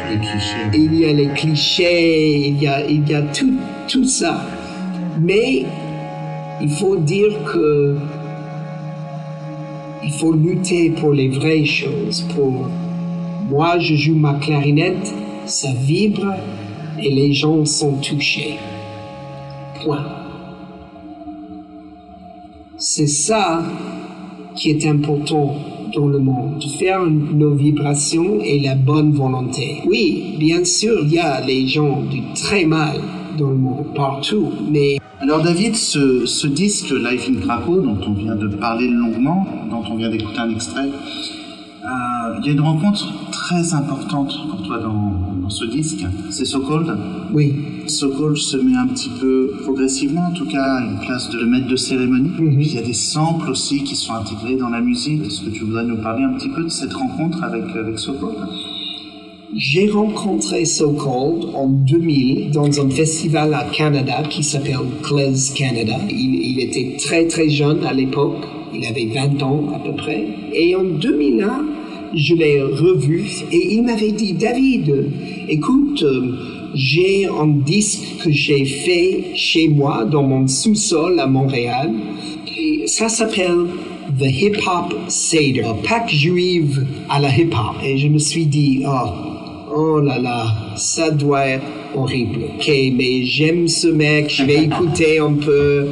Il 0.74 0.96
y 0.96 1.06
a 1.06 1.14
les 1.14 1.28
clichés, 1.28 2.48
il 2.48 2.64
y 2.64 2.68
a, 2.68 2.86
il 2.86 3.08
y 3.08 3.14
a 3.14 3.22
tout, 3.22 3.60
tout 3.88 4.06
ça. 4.06 4.42
Mais 5.20 5.66
il 6.62 6.70
faut 6.70 6.98
dire 6.98 7.44
que 7.52 7.96
il 10.04 10.12
faut 10.12 10.34
lutter 10.34 10.92
pour 10.92 11.14
les 11.14 11.30
vraies 11.30 11.66
choses. 11.66 12.22
Pour 12.36 12.68
moi, 13.50 13.80
je 13.80 13.96
joue 13.96 14.16
ma 14.16 14.36
clarinette, 14.36 15.14
ça 15.46 15.70
vibre 15.74 16.34
et 17.00 17.12
les 17.12 17.34
gens 17.34 17.66
sont 17.66 17.96
touchés. 17.96 18.58
Point. 19.84 20.06
C'est 22.78 23.08
ça 23.08 23.64
qui 24.56 24.70
est 24.70 24.86
important 24.88 25.56
dans 25.94 26.08
le 26.08 26.20
monde, 26.20 26.64
faire 26.78 27.06
nos 27.06 27.54
vibrations 27.54 28.42
et 28.42 28.60
la 28.60 28.76
bonne 28.76 29.14
volonté. 29.14 29.82
Oui, 29.86 30.36
bien 30.40 30.64
sûr, 30.64 31.00
il 31.04 31.14
y 31.14 31.20
a 31.20 31.42
les 31.46 31.68
gens 31.68 32.02
du 32.02 32.22
très 32.34 32.66
mal 32.66 33.00
dans 33.38 33.50
le 33.50 33.58
monde, 33.58 33.94
partout, 33.96 34.52
mais... 34.70 34.98
Alors 35.20 35.42
David, 35.42 35.76
ce, 35.76 36.26
ce 36.26 36.48
disque 36.48 36.92
Life 36.92 37.30
in 37.30 37.40
Krakow, 37.40 37.82
dont 37.82 37.98
on 38.06 38.14
vient 38.14 38.36
de 38.36 38.48
parler 38.48 38.88
longuement, 38.88 39.46
dont 39.70 39.84
on 39.90 39.96
vient 39.96 40.10
d'écouter 40.10 40.40
un 40.40 40.50
extrait, 40.50 40.90
euh, 41.86 42.40
il 42.40 42.46
y 42.48 42.50
a 42.50 42.54
une 42.54 42.62
rencontre 42.62 43.32
très 43.32 43.74
importante 43.74 44.34
pour 44.50 44.62
toi 44.64 44.80
dans, 44.80 45.36
dans 45.42 45.50
ce 45.50 45.66
disque, 45.66 46.06
c'est 46.32 46.46
So 46.46 46.60
Cold. 46.62 46.98
Oui. 47.34 47.54
So 47.88 48.10
Cold 48.10 48.38
se 48.38 48.58
met 48.58 48.76
un 48.76 48.88
petit 48.88 49.12
peu 49.22 49.52
progressivement, 49.64 50.28
en 50.28 50.32
tout 50.32 50.48
cas, 50.48 50.64
à 50.64 50.84
une 50.84 51.00
place 51.00 51.30
de 51.30 51.46
maître 51.46 51.68
de 51.68 51.76
cérémonie. 51.76 52.32
Mhm. 52.38 52.62
Il 52.62 52.74
y 52.74 52.78
a 52.80 52.82
des 52.82 52.94
samples 52.94 53.50
aussi 53.52 53.84
qui 53.84 53.96
sont 53.96 54.14
intégrés 54.14 54.56
dans 54.56 54.70
la 54.70 54.82
musique. 54.82 55.24
Est-ce 55.26 55.42
que 55.42 55.52
tu 55.52 55.64
voudrais 55.64 55.86
nous 55.86 55.98
parler 55.98 56.24
un 56.24 56.34
petit 56.34 56.50
peu 56.50 56.64
de 56.64 56.70
cette 56.70 56.94
rencontre 56.94 57.44
avec, 57.44 57.64
avec 57.76 58.00
So 58.00 58.14
Cold 58.14 58.38
J'ai 59.54 59.90
rencontré 59.90 60.66
So 60.66 60.92
Cold 60.94 61.54
en 61.54 61.68
2000 61.68 62.52
dans 62.52 62.80
un 62.82 62.90
festival 62.90 63.54
à 63.54 63.66
Canada 63.72 64.24
qui 64.30 64.44
s'appelle 64.44 64.80
Clays 65.04 65.54
Canada. 65.56 65.98
Il, 66.10 66.60
était 66.60 66.98
très 66.98 67.28
très 67.28 67.50
jeune 67.50 67.86
à 67.86 67.94
l'époque, 67.94 68.44
il 68.74 68.86
avait 68.86 69.06
20 69.06 69.44
ans 69.44 69.66
à 69.76 69.80
peu 69.80 69.96
près. 69.96 70.26
Et 70.52 70.76
en 70.76 70.84
2001, 70.84 71.66
je 72.16 72.34
l'ai 72.34 72.62
revu 72.62 73.26
et 73.52 73.76
il 73.76 73.84
m'avait 73.84 74.12
dit, 74.12 74.34
David, 74.34 75.12
écoute, 75.48 76.02
euh, 76.04 76.32
j'ai 76.74 77.28
un 77.28 77.48
disque 77.48 78.24
que 78.24 78.32
j'ai 78.32 78.66
fait 78.66 79.36
chez 79.36 79.68
moi 79.68 80.06
dans 80.06 80.24
mon 80.24 80.48
sous-sol 80.48 81.20
à 81.20 81.28
Montréal. 81.28 81.92
Ça 82.88 83.10
s'appelle 83.10 83.68
The 84.20 84.26
Hip 84.26 84.58
Hop 84.66 84.96
Seder, 85.08 85.74
Pâques 85.84 86.10
juive 86.10 86.86
à 87.10 87.20
la 87.20 87.30
hip 87.30 87.52
hop. 87.54 87.76
Et 87.84 87.98
je 87.98 88.08
me 88.08 88.18
suis 88.18 88.46
dit, 88.46 88.84
oh, 88.88 89.35
oh 89.76 90.00
là 90.00 90.18
là, 90.20 90.48
ça 90.78 91.12
doit 91.12 91.48
être 91.48 91.66
horrible. 91.94 92.40
Ok, 92.56 92.68
mais 92.68 93.24
j'aime 93.26 93.68
ce 93.68 93.88
mec, 93.88 94.30
je 94.30 94.44
vais 94.44 94.64
écouter 94.64 95.20
un 95.20 95.34
peu. 95.34 95.88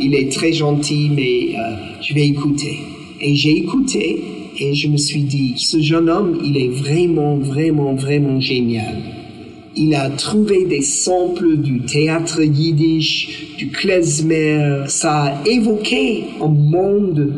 Il 0.00 0.14
est 0.14 0.30
très 0.32 0.52
gentil, 0.52 1.10
mais 1.14 1.56
euh, 1.56 1.76
je 2.02 2.14
vais 2.14 2.26
écouter. 2.26 2.78
Et 3.20 3.34
j'ai 3.34 3.56
écouté 3.56 4.22
et 4.60 4.74
je 4.74 4.88
me 4.88 4.96
suis 4.96 5.22
dit, 5.22 5.54
ce 5.56 5.80
jeune 5.80 6.08
homme, 6.08 6.40
il 6.44 6.56
est 6.56 6.68
vraiment, 6.68 7.36
vraiment, 7.36 7.94
vraiment 7.94 8.40
génial. 8.40 8.96
Il 9.76 9.94
a 9.94 10.10
trouvé 10.10 10.64
des 10.64 10.82
samples 10.82 11.56
du 11.58 11.80
théâtre 11.80 12.42
yiddish, 12.42 13.54
du 13.56 13.68
klezmer. 13.68 14.84
Ça 14.88 15.12
a 15.12 15.48
évoqué 15.48 16.24
un 16.42 16.48
monde 16.48 17.32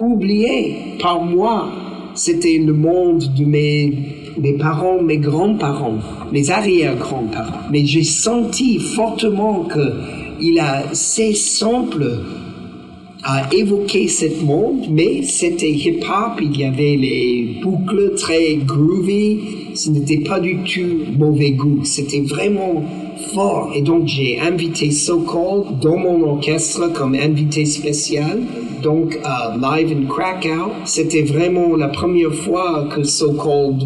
oublié 0.00 0.76
par 0.98 1.22
moi. 1.22 1.70
C'était 2.14 2.58
le 2.58 2.72
monde 2.72 3.24
de 3.36 3.44
mes, 3.44 3.92
mes 4.40 4.54
parents, 4.54 5.02
mes 5.02 5.18
grands-parents, 5.18 5.98
mes 6.32 6.50
arrière-grands-parents. 6.50 7.68
Mais 7.70 7.84
j'ai 7.84 8.04
senti 8.04 8.78
fortement 8.78 9.64
que 9.64 9.92
il 10.40 10.58
a 10.60 10.84
ces 10.92 11.34
samples 11.34 12.20
à 13.24 13.52
évoquer 13.52 14.06
ce 14.08 14.26
monde, 14.44 14.86
mais 14.90 15.22
c'était 15.22 15.70
hip-hop, 15.70 16.40
il 16.40 16.56
y 16.56 16.64
avait 16.64 16.96
les 16.96 17.60
boucles 17.62 18.14
très 18.16 18.56
groovy, 18.56 19.40
ce 19.74 19.90
n'était 19.90 20.20
pas 20.20 20.38
du 20.38 20.58
tout 20.58 21.12
mauvais 21.18 21.50
goût, 21.50 21.84
c'était 21.84 22.20
vraiment 22.20 22.84
fort. 23.34 23.72
Et 23.74 23.82
donc 23.82 24.06
j'ai 24.06 24.38
invité 24.38 24.92
So 24.92 25.20
Called 25.20 25.80
dans 25.80 25.96
mon 25.96 26.22
orchestre 26.22 26.92
comme 26.92 27.14
invité 27.14 27.64
spécial, 27.64 28.38
donc 28.82 29.18
à 29.24 29.56
Live 29.56 29.96
in 29.96 30.06
Krakow. 30.06 30.70
C'était 30.84 31.22
vraiment 31.22 31.76
la 31.76 31.88
première 31.88 32.32
fois 32.32 32.88
que 32.94 33.02
So 33.02 33.32
Called 33.32 33.82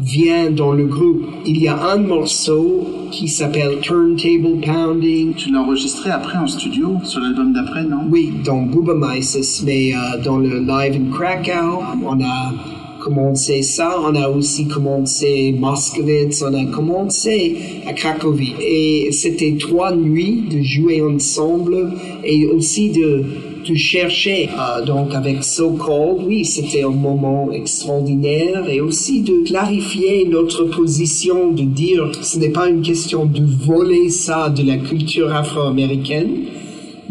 vient 0.00 0.50
dans 0.50 0.72
le 0.72 0.86
groupe. 0.86 1.22
Il 1.46 1.58
y 1.58 1.68
a 1.68 1.92
un 1.92 1.98
morceau 1.98 2.86
qui 3.10 3.28
s'appelle 3.28 3.80
Turntable 3.80 4.60
Pounding. 4.64 5.34
Tu 5.34 5.50
l'as 5.50 5.60
enregistré 5.60 6.10
après 6.10 6.38
en 6.38 6.46
studio, 6.46 6.98
sur 7.04 7.20
l'album 7.20 7.52
d'après, 7.52 7.84
non? 7.84 8.06
Oui, 8.10 8.32
dans 8.44 8.62
Bubamaisis, 8.62 9.62
mais 9.64 9.92
euh, 9.94 10.22
dans 10.22 10.38
le 10.38 10.60
live 10.60 10.94
in 10.96 11.12
Krakow, 11.12 11.82
on 12.04 12.20
a 12.22 12.52
commencé 13.00 13.62
ça. 13.62 13.96
On 14.02 14.14
a 14.14 14.28
aussi 14.28 14.68
commencé 14.68 15.54
Moskowitz, 15.58 16.42
on 16.42 16.54
a 16.54 16.64
commencé 16.66 17.56
à 17.86 17.92
Cracovie. 17.92 18.54
Et 18.60 19.10
c'était 19.12 19.56
trois 19.58 19.94
nuits 19.94 20.44
de 20.50 20.62
jouer 20.62 21.02
ensemble 21.02 21.92
et 22.24 22.46
aussi 22.46 22.90
de, 22.90 23.24
de 23.70 23.76
chercher. 23.76 24.48
Euh, 24.48 24.84
donc 24.84 25.14
avec 25.14 25.44
So 25.44 25.70
Called, 25.72 26.26
oui, 26.26 26.44
c'était 26.44 26.82
un 26.82 26.90
moment 26.90 27.50
extraordinaire 27.52 28.68
et 28.68 28.80
aussi 28.80 29.22
de 29.22 29.44
clarifier 29.46 30.26
notre 30.28 30.64
position, 30.64 31.52
de 31.52 31.62
dire 31.62 32.10
ce 32.22 32.38
n'est 32.38 32.50
pas 32.50 32.68
une 32.68 32.82
question 32.82 33.24
de 33.26 33.42
voler 33.42 34.10
ça 34.10 34.48
de 34.50 34.62
la 34.62 34.76
culture 34.76 35.32
afro-américaine 35.32 36.30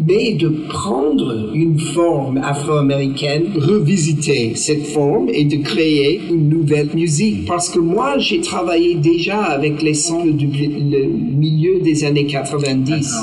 mais 0.06 0.32
de 0.32 0.48
prendre 0.68 1.50
une 1.54 1.78
forme 1.78 2.38
afro-américaine, 2.38 3.52
revisiter 3.56 4.54
cette 4.54 4.86
forme 4.86 5.28
et 5.28 5.44
de 5.44 5.56
créer 5.56 6.20
une 6.30 6.48
nouvelle 6.48 6.88
musique. 6.94 7.46
Parce 7.46 7.68
que 7.68 7.78
moi, 7.78 8.18
j'ai 8.18 8.40
travaillé 8.40 8.94
déjà 8.94 9.42
avec 9.42 9.82
les 9.82 9.94
samples 9.94 10.32
du 10.32 10.46
le 10.46 11.06
milieu 11.06 11.80
des 11.80 12.04
années 12.04 12.26
90. 12.26 13.14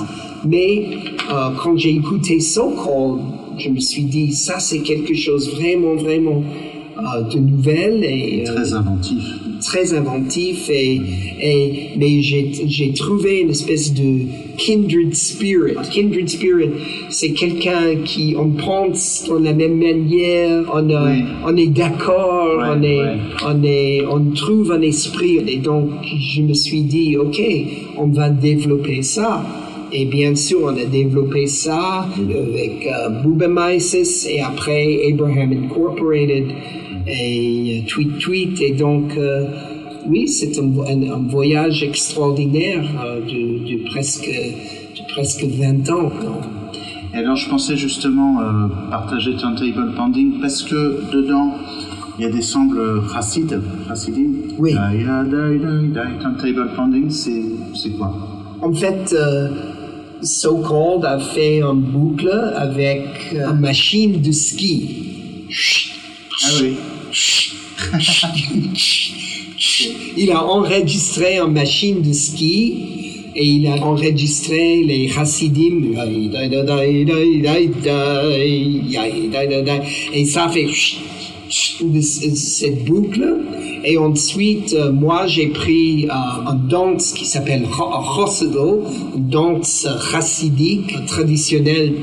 Mais 0.46 0.86
euh, 1.30 1.50
quand 1.62 1.78
j'ai 1.78 1.92
écouté 1.96 2.40
So 2.40 2.72
Called, 2.72 3.22
je 3.60 3.70
me 3.70 3.80
suis 3.80 4.04
dit, 4.04 4.32
ça 4.34 4.60
c'est 4.60 4.80
quelque 4.80 5.14
chose 5.16 5.50
vraiment, 5.56 5.96
vraiment 5.96 6.44
euh, 6.98 7.22
de 7.32 7.40
nouvel 7.40 8.04
et 8.04 8.44
euh, 8.48 8.54
très 8.56 8.74
inventif. 8.74 9.24
Très 9.62 9.94
inventif 9.96 10.70
et, 10.70 11.02
et 11.42 11.90
mais 11.98 12.22
j'ai 12.22 12.52
j'ai 12.68 12.94
trouvé 12.94 13.42
une 13.42 13.50
espèce 13.50 13.92
de 13.92 14.20
kindred 14.58 15.16
spirit. 15.16 15.74
Kindred 15.92 16.30
spirit, 16.30 16.70
c'est 17.10 17.32
quelqu'un 17.32 17.96
qui 18.06 18.36
on 18.38 18.50
pense 18.52 19.26
de 19.28 19.44
la 19.44 19.54
même 19.54 19.78
manière, 19.80 20.64
on, 20.72 20.88
a, 20.92 21.06
Oui. 21.12 21.24
on 21.44 21.58
est 21.58 21.68
d'accord, 21.68 22.50
Ouais, 22.58 22.66
on 22.70 22.84
est 22.84 23.00
ouais. 23.02 23.18
on 23.48 23.64
est 23.64 24.02
on 24.10 24.32
trouve 24.36 24.72
un 24.74 24.82
esprit 24.82 25.40
et 25.48 25.58
donc 25.58 25.90
je 26.04 26.42
me 26.44 26.54
suis 26.54 26.82
dit 26.82 27.18
ok, 27.18 27.42
on 27.98 28.08
va 28.08 28.30
développer 28.30 29.02
ça. 29.02 29.44
Et 29.92 30.06
bien 30.06 30.36
sûr, 30.36 30.60
on 30.64 30.76
a 30.78 30.86
développé 30.86 31.48
ça 31.48 32.08
avec 32.18 32.88
euh, 32.88 33.10
Bubamaisis 33.24 34.28
et 34.30 34.42
après 34.42 35.00
Abraham 35.12 35.54
Incorporated 35.54 36.48
et 37.08 37.82
euh, 37.84 37.88
Tweet 37.88 38.18
Tweet. 38.20 38.62
Et 38.62 38.72
donc, 38.72 39.16
euh, 39.18 39.46
oui, 40.06 40.28
c'est 40.28 40.58
un, 40.60 40.68
vo- 40.68 40.84
un- 40.84 41.10
un 41.12 41.28
voyage 41.30 41.84
extraordinaire 41.84 42.84
euh, 43.06 43.22
de, 43.22 43.78
de 43.78 43.84
presque, 43.90 44.28
de 44.30 45.14
presque 45.14 45.44
20 45.46 45.90
ans. 45.90 46.12
Et 47.14 47.18
alors, 47.18 47.38
je 47.38 47.50
pensais 47.50 47.78
justement 47.78 48.42
euh, 48.42 48.68
partager 48.92 49.36
Turntable 49.38 49.94
Pending 49.96 50.42
parce 50.42 50.64
que 50.64 51.00
dedans, 51.14 51.54
il 52.20 52.24
y 52.24 52.26
a 52.28 52.30
des 52.30 52.42
samples 52.42 53.02
chassides, 53.14 53.62
chassidim. 53.88 54.32
Oui. 54.60 54.74
Turntable 56.20 56.72
Pending, 56.76 57.10
c'est 57.10 57.42
c'est 57.74 57.92
quoi? 57.98 58.14
En 58.62 58.74
fait, 58.74 59.14
euh, 59.14 59.50
So 60.22 60.58
Called 60.62 61.06
a 61.06 61.20
fait 61.20 61.60
une 61.62 61.82
boucle 61.82 62.54
avec 62.56 63.06
euh, 63.34 63.52
une 63.52 63.60
machine 63.60 64.22
de 64.22 64.32
ski. 64.32 65.46
Ah 66.44 66.50
oui. 66.62 66.78
Il 70.18 70.32
a 70.32 70.44
enregistré 70.44 71.38
une 71.38 71.54
machine 71.54 72.02
de 72.02 72.14
ski 72.14 73.32
et 73.36 73.46
il 73.46 73.68
a 73.68 73.76
enregistré 73.76 74.84
les 74.84 75.08
chassidim. 75.08 75.94
Et 80.14 80.26
ça 80.26 80.50
fait 80.50 80.68
cette 81.50 82.86
boucle. 82.86 83.26
Et 83.84 83.98
ensuite, 83.98 84.74
euh, 84.74 84.92
moi, 84.92 85.28
j'ai 85.28 85.48
pris 85.48 86.08
euh, 86.10 86.50
un 86.50 86.56
danse 86.56 87.14
qui 87.14 87.26
s'appelle 87.26 87.64
Rossado, 87.72 88.84
une 89.16 89.30
danse 89.30 89.88
chassidique 90.12 91.06
traditionnelle. 91.06 91.94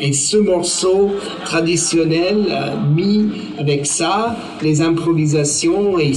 Et 0.00 0.12
ce 0.12 0.36
morceau 0.36 1.12
traditionnel 1.44 2.46
mis 2.94 3.30
avec 3.58 3.86
ça, 3.86 4.36
les 4.62 4.82
improvisations 4.82 5.98
et 5.98 6.12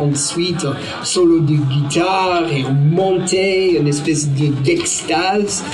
ensuite 0.00 0.66
solo 1.02 1.40
de 1.40 1.54
guitare 1.54 2.44
et 2.52 2.64
monter 2.90 3.78
une 3.78 3.88
espèce 3.88 4.28
d'extase. 4.28 5.64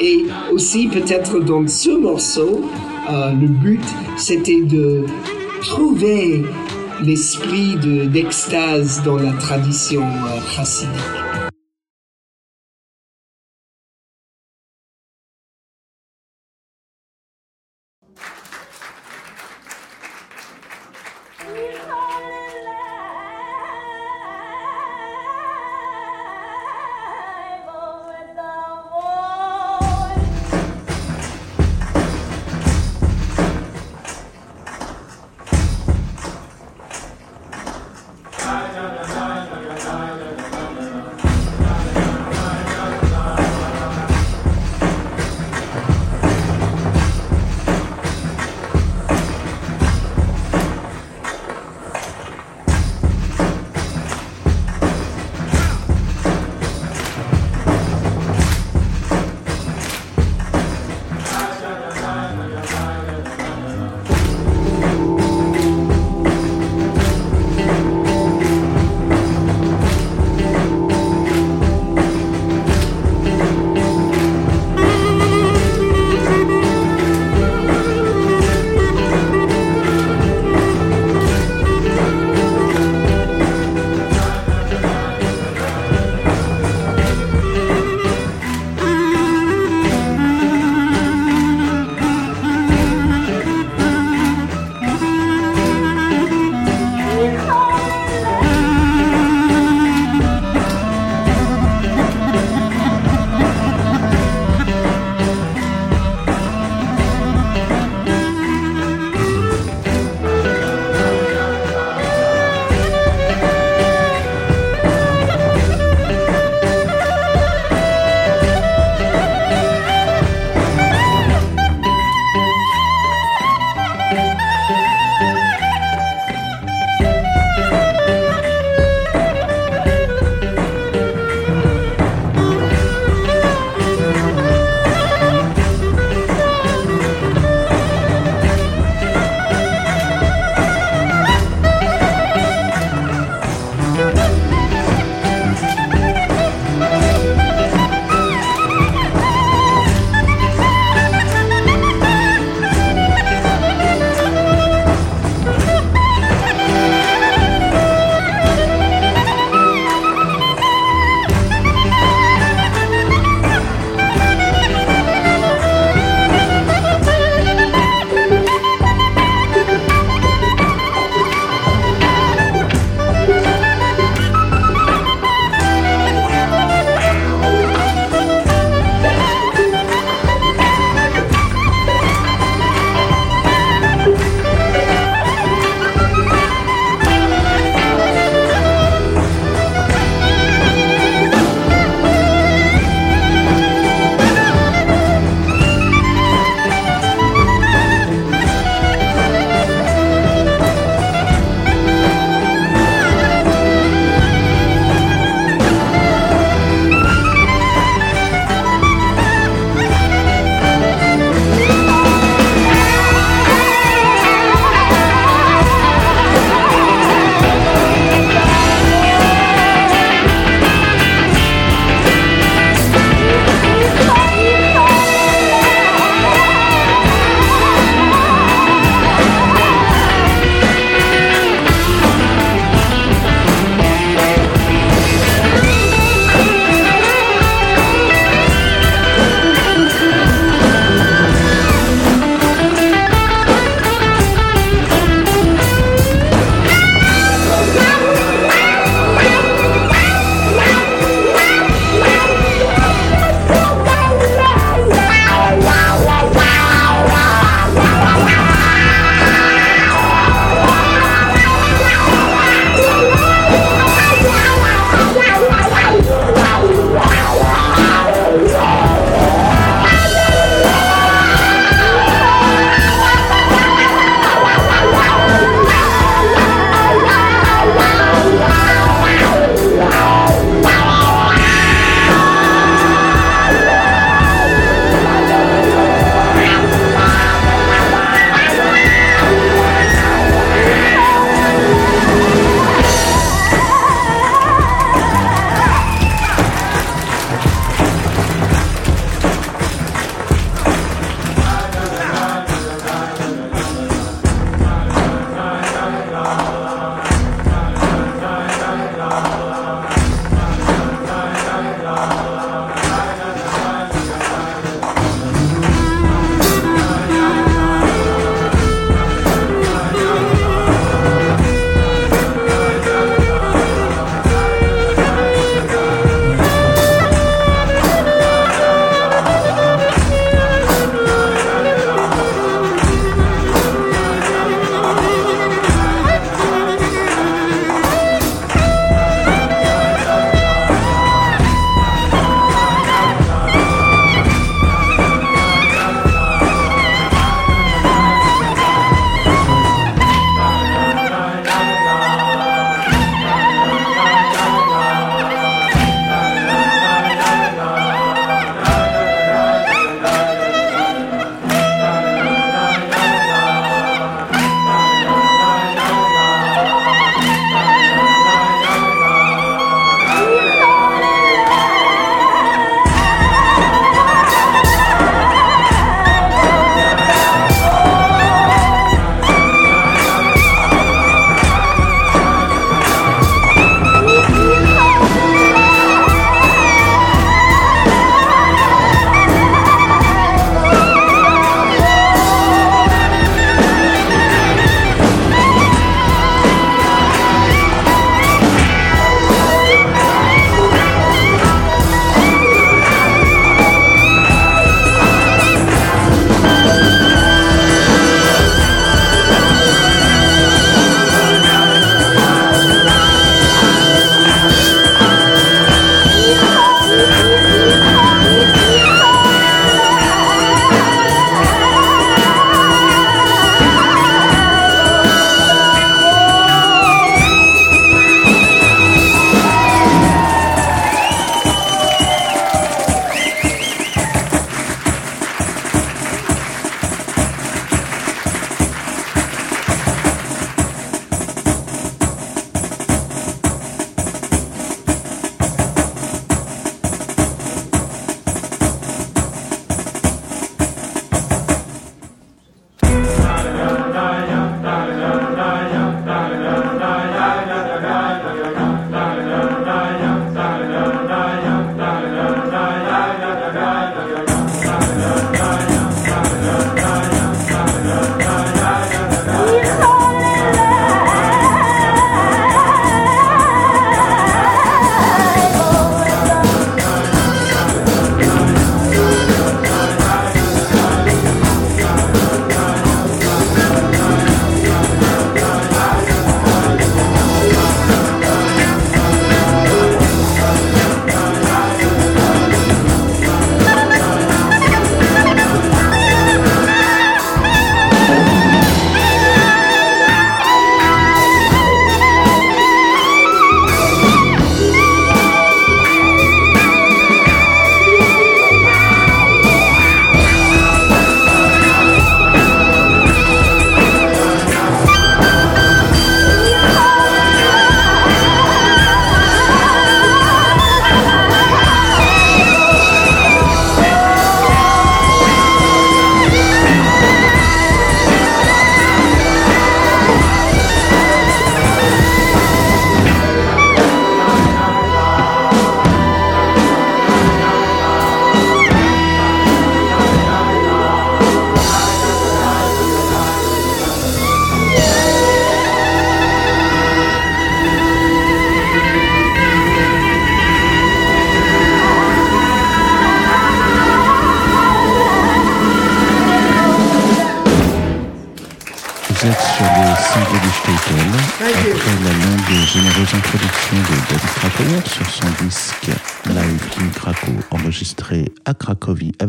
et 0.00 0.24
aussi 0.52 0.88
peut-être 0.88 1.38
dans 1.40 1.66
ce 1.66 1.90
morceau, 1.90 2.62
euh, 3.10 3.32
le 3.32 3.46
but 3.46 3.84
c'était 4.16 4.62
de 4.62 5.04
trouver 5.60 6.42
l'esprit 7.02 7.76
d'extase 8.06 9.02
dans 9.04 9.16
la 9.16 9.32
tradition 9.32 10.02
euh, 10.02 10.40
chassidique. 10.54 11.31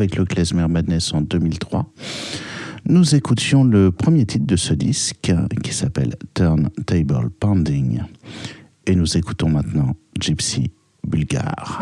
Avec 0.04 0.18
le 0.18 0.26
Klezmer 0.26 0.68
Madness 0.68 1.14
en 1.14 1.22
2003. 1.22 1.86
Nous 2.90 3.16
écoutions 3.16 3.64
le 3.64 3.90
premier 3.90 4.26
titre 4.26 4.46
de 4.46 4.58
ce 4.58 4.74
disque 4.74 5.32
qui 5.64 5.74
s'appelle 5.74 6.16
Turn 6.34 6.70
Table 6.86 7.30
Pounding. 7.40 8.02
Et 8.86 8.98
nous 8.98 9.16
écoutons 9.16 9.48
maintenant 9.48 9.96
Gypsy 10.20 10.72
Bulgare. 11.08 11.80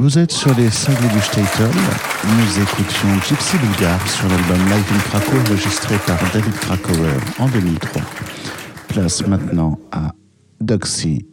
Vous 0.00 0.18
êtes 0.18 0.32
sur 0.32 0.54
les 0.54 0.70
cinglés 0.70 1.10
du 1.10 1.20
Statel. 1.20 1.68
Nous 2.24 2.62
écoutions 2.62 3.08
Gypsy 3.28 3.58
Bulgar 3.58 4.00
sur 4.08 4.26
l'album 4.30 4.56
Live 4.70 4.86
in 4.94 4.98
Krakow 5.10 5.36
enregistré 5.46 5.94
par 6.06 6.16
David 6.32 6.54
Krakauer 6.54 7.20
en 7.38 7.46
2003. 7.48 8.00
Place 8.88 9.26
maintenant 9.26 9.78
à 9.92 10.12
Doxy 10.58 11.26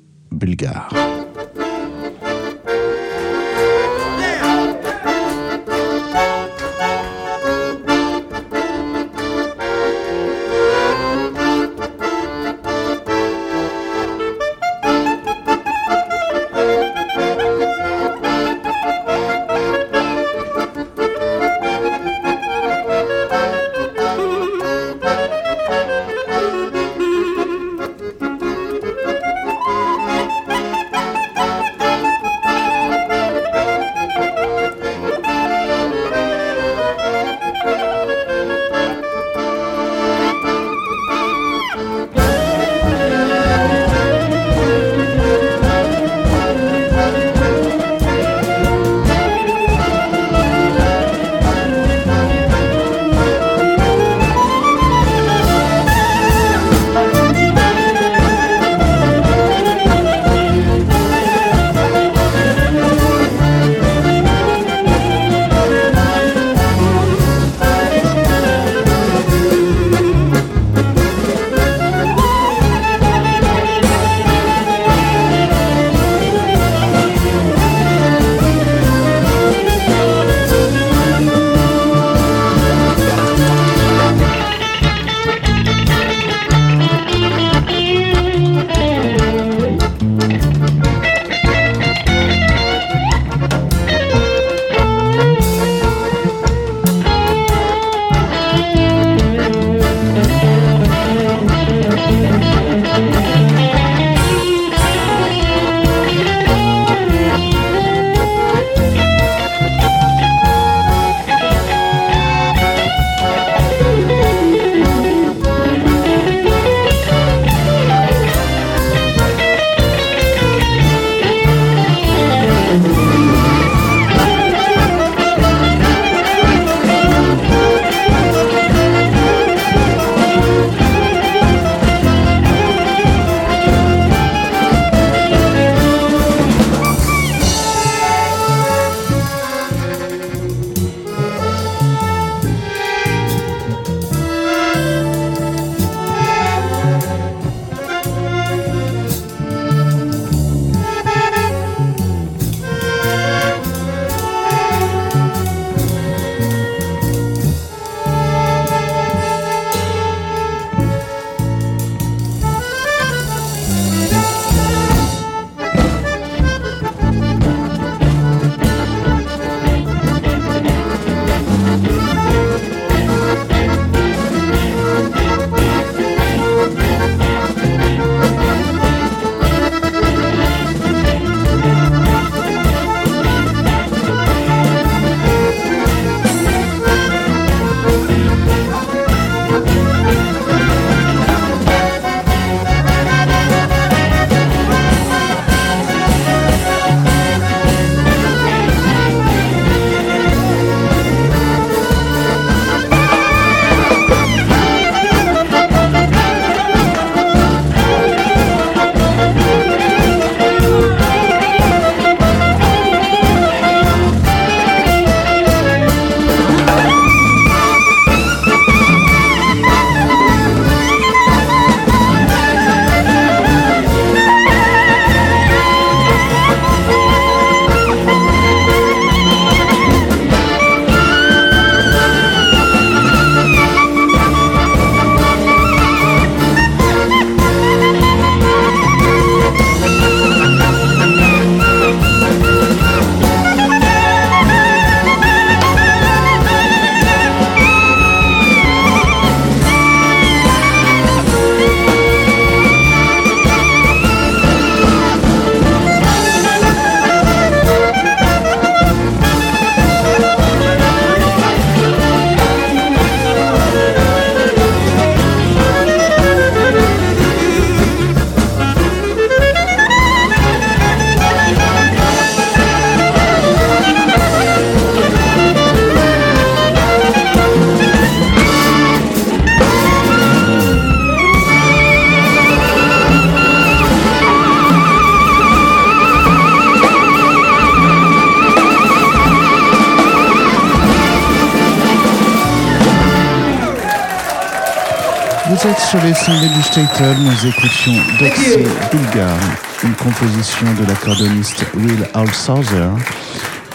Bulgar. 295.57 295.73
2007, 295.73 295.79
sur 295.79 296.01
les 296.03 296.13
cinglés 296.13 296.49
du 296.49 296.61
Statel, 296.61 297.17
nous 297.17 297.47
écoutions 297.47 297.93
Dexy 298.19 298.57
Bulgar, 298.91 299.39
une 299.83 299.95
composition 299.95 300.67
de 300.79 300.85
l'accordoniste 300.87 301.65
Will 301.75 302.07
Alsauser. 302.13 302.89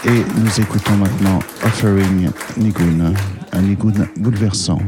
Et 0.05 0.23
nous 0.39 0.61
écoutons 0.61 0.95
maintenant 0.95 1.39
Offering 1.63 2.29
Nigun, 2.57 3.13
un 3.51 3.61
Nigun 3.61 4.07
bouleversant 4.17 4.79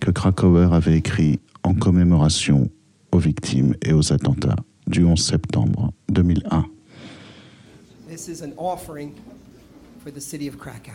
que 0.00 0.10
Krakauer 0.10 0.74
avait 0.74 0.96
écrit 0.96 1.40
en 1.62 1.74
commémoration 1.74 2.68
aux 3.12 3.18
victimes 3.18 3.74
et 3.82 3.92
aux 3.92 4.12
attentats 4.12 4.56
du 4.86 5.04
11 5.04 5.18
septembre 5.18 5.92
2001. 6.10 6.66
This 8.08 8.28
is 8.28 8.42
an 8.42 8.52
offering 8.58 9.14
for 10.02 10.12
the 10.12 10.20
city 10.20 10.48
of 10.48 10.58
Krakow. 10.58 10.92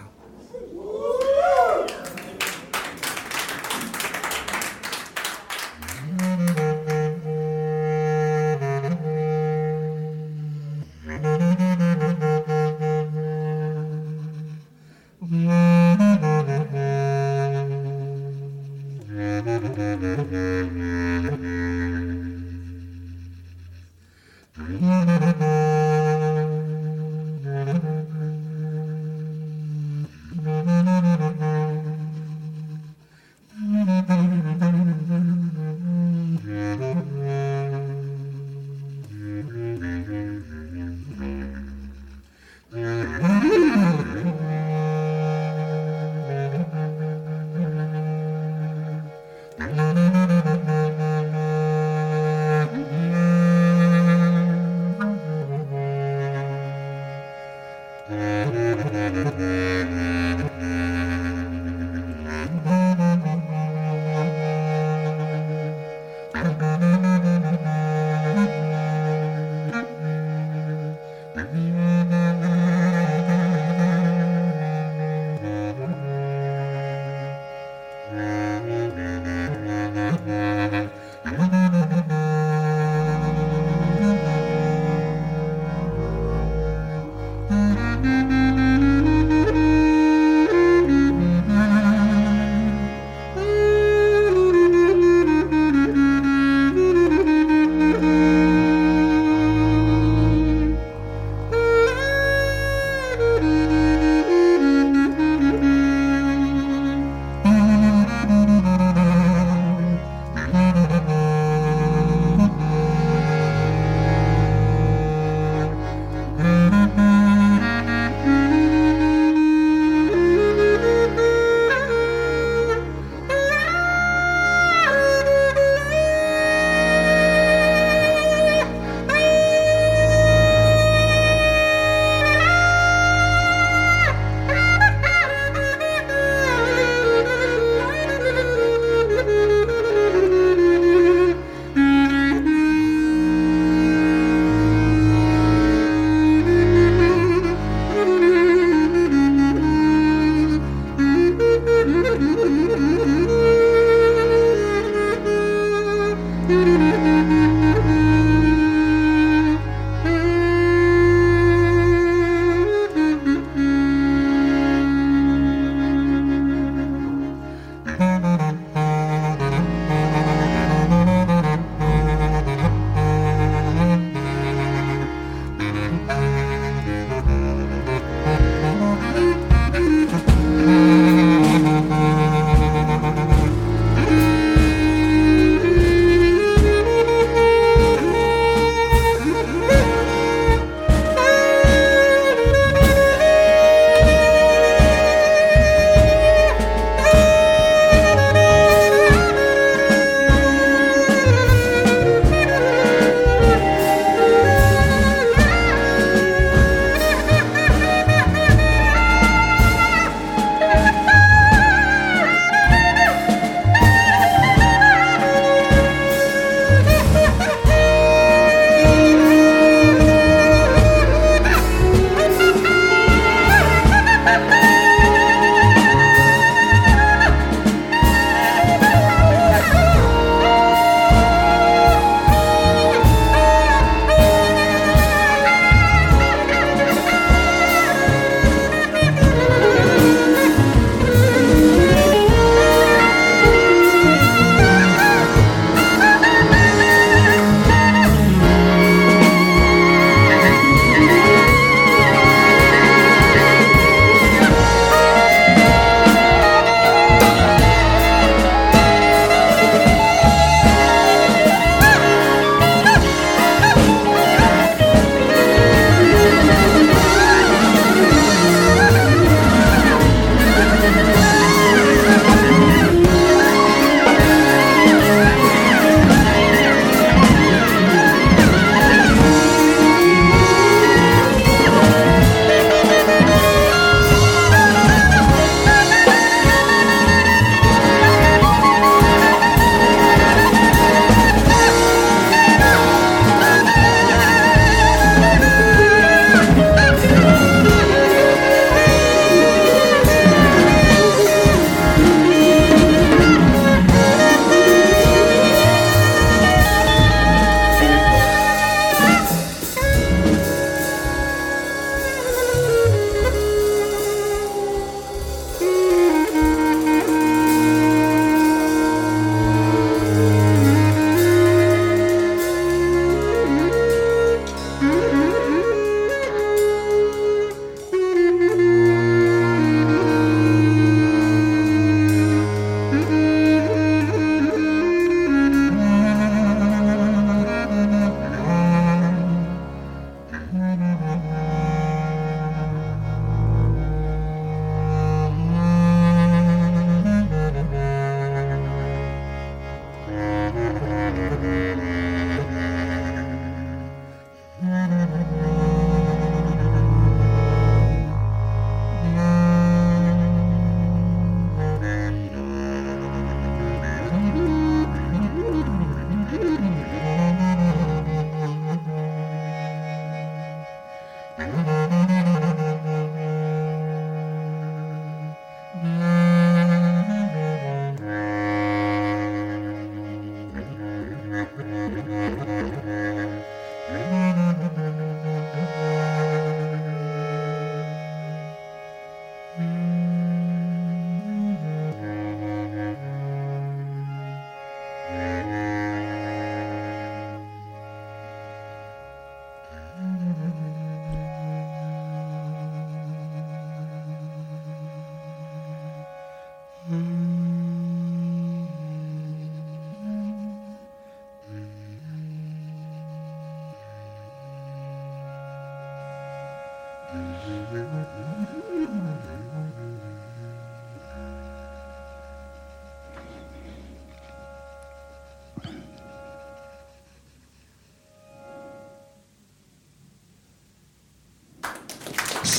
Mm-hmm. 6.11 6.70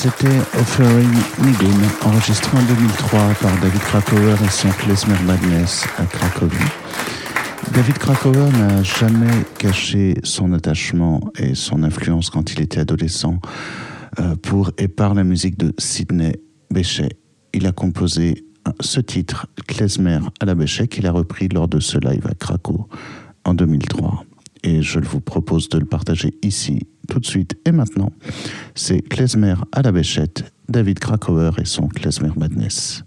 C'était 0.02 0.36
Offering 0.58 1.14
Nigun, 1.44 1.78
enregistré 2.04 2.58
en 2.58 2.62
2003 2.64 3.20
par 3.40 3.60
David 3.60 3.80
Krakauer 3.82 4.34
et 4.44 4.50
son 4.50 4.68
Klezmer 4.70 5.14
Madness 5.24 5.84
à 5.96 6.04
Cracovie. 6.06 6.56
David 7.72 7.98
Krakauer 7.98 8.50
n'a 8.50 8.82
jamais 8.82 9.30
caché 9.58 10.14
son 10.24 10.54
attachement 10.54 11.20
et 11.38 11.54
son 11.54 11.84
influence 11.84 12.30
quand 12.30 12.52
il 12.52 12.62
était 12.62 12.80
adolescent 12.80 13.38
euh, 14.18 14.34
pour 14.34 14.72
et 14.76 14.88
par 14.88 15.14
la 15.14 15.22
musique 15.22 15.56
de 15.56 15.72
Sidney 15.78 16.34
Bechet. 16.68 17.16
Il 17.54 17.68
a 17.68 17.72
composé 17.72 18.44
ce 18.80 18.98
titre, 18.98 19.46
Klezmer 19.68 20.18
à 20.40 20.46
la 20.46 20.56
Bechet, 20.56 20.88
qu'il 20.88 21.06
a 21.06 21.12
repris 21.12 21.46
lors 21.46 21.68
de 21.68 21.78
ce 21.78 21.98
live 21.98 22.26
à 22.26 22.34
Cracow 22.34 22.88
en 23.44 23.54
2003 23.54 24.24
et 24.62 24.82
je 24.82 24.98
vous 25.00 25.20
propose 25.20 25.68
de 25.68 25.78
le 25.78 25.84
partager 25.84 26.34
ici, 26.42 26.86
tout 27.08 27.18
de 27.18 27.26
suite 27.26 27.56
et 27.64 27.72
maintenant. 27.72 28.12
C'est 28.74 29.02
Klezmer 29.02 29.54
à 29.72 29.82
la 29.82 29.92
Béchette, 29.92 30.44
David 30.68 30.98
Krakauer 30.98 31.50
et 31.58 31.64
son 31.64 31.88
Klezmer 31.88 32.32
Madness. 32.36 33.04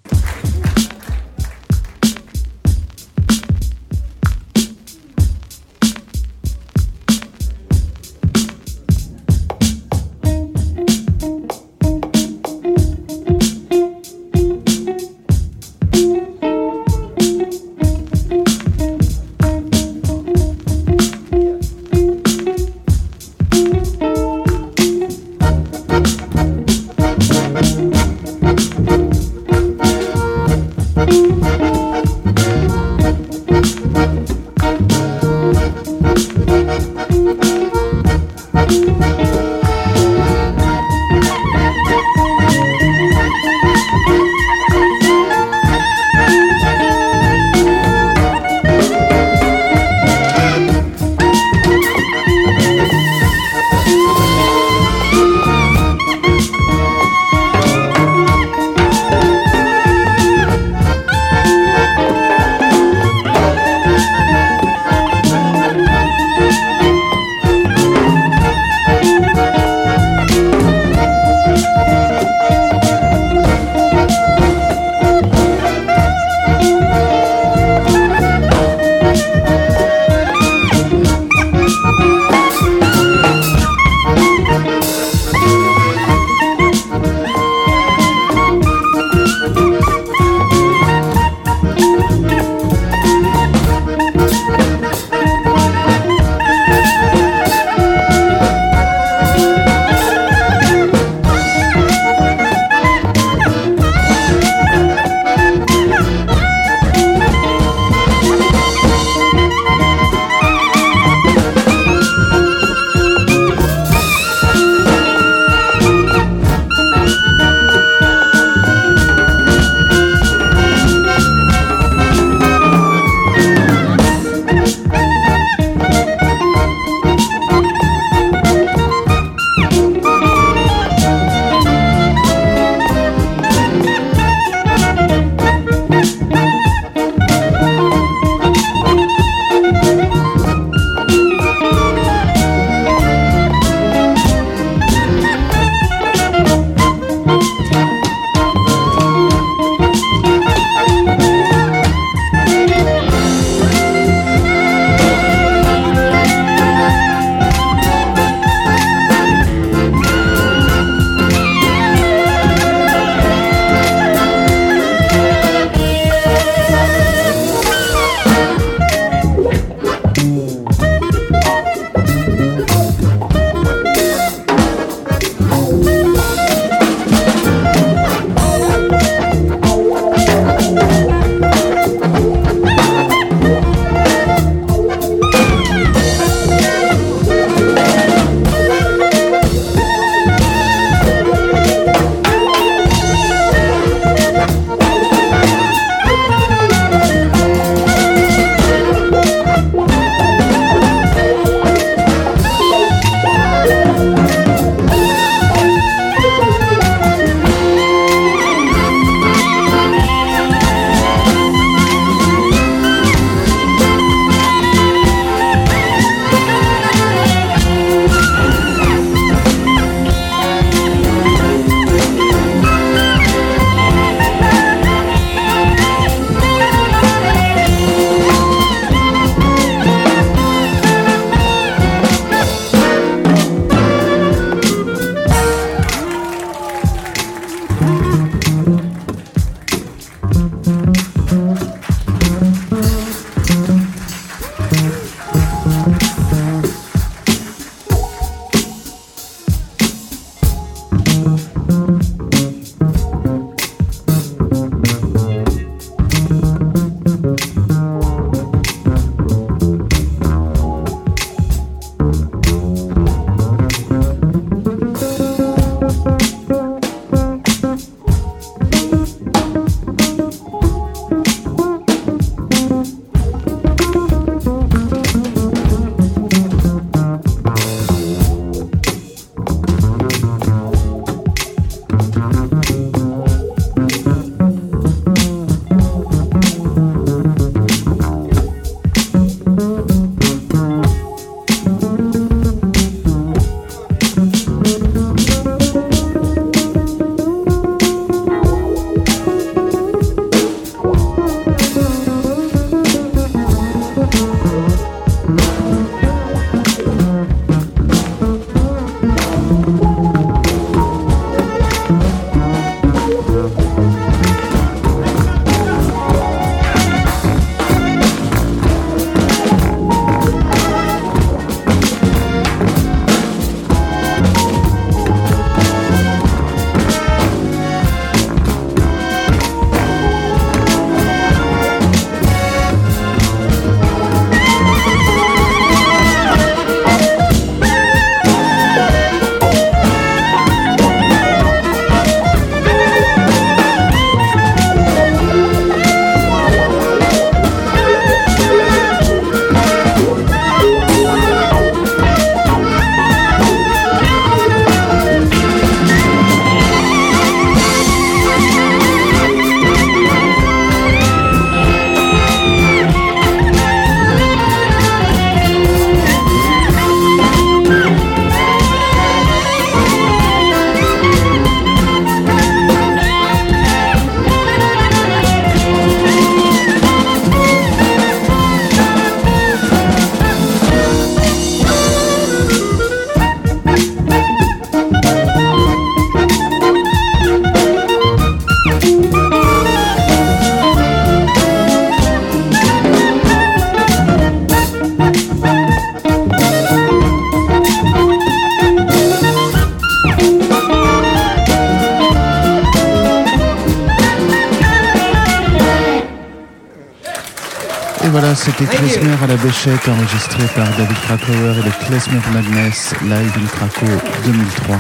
La 409.36 409.44
Béchette, 409.44 409.88
enregistré 409.88 410.44
par 410.56 410.68
David 410.78 410.98
Krakauer 410.98 411.58
et 411.58 411.64
le 411.64 412.34
Madness 412.34 412.94
Live 413.02 413.34
in 413.36 413.46
Krakow 413.48 413.86
2003. 414.26 414.78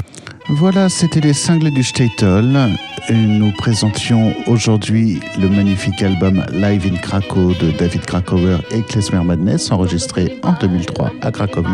Voilà, 0.49 0.87
c'était 0.87 1.19
les 1.19 1.33
cinglés 1.33 1.71
du 1.71 1.83
Statel. 1.83 2.69
Et 3.09 3.13
nous 3.13 3.51
présentions 3.51 4.33
aujourd'hui 4.47 5.19
le 5.39 5.49
magnifique 5.49 6.01
album 6.01 6.45
Live 6.51 6.89
in 6.91 6.95
Krakow 6.97 7.53
de 7.53 7.71
David 7.71 8.05
Krakauer 8.05 8.59
et 8.71 8.81
Klezmer 8.81 9.23
Madness, 9.23 9.71
enregistré 9.71 10.39
en 10.43 10.53
2003 10.53 11.11
à 11.21 11.31
Cracovie. 11.31 11.69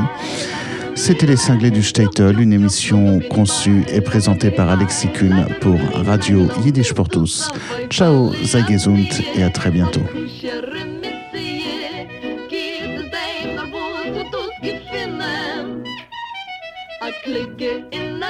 C'était 0.96 1.28
les 1.28 1.38
cinglés 1.38 1.72
du 1.72 1.84
Statel, 1.84 2.40
une 2.40 2.54
émission 2.54 3.20
conçue 3.30 3.84
et 3.94 4.02
présentée 4.02 4.50
par 4.50 4.70
Alexis 4.70 5.10
Kuhn 5.10 5.46
pour 5.60 5.78
Radio 6.06 6.48
Yiddish 6.66 6.94
pour 6.94 7.10
tous. 7.10 7.52
Ciao, 7.90 8.32
Zagezund 8.44 9.08
et 9.36 9.44
à 9.44 9.50
très 9.50 9.72
bientôt. 9.72 10.04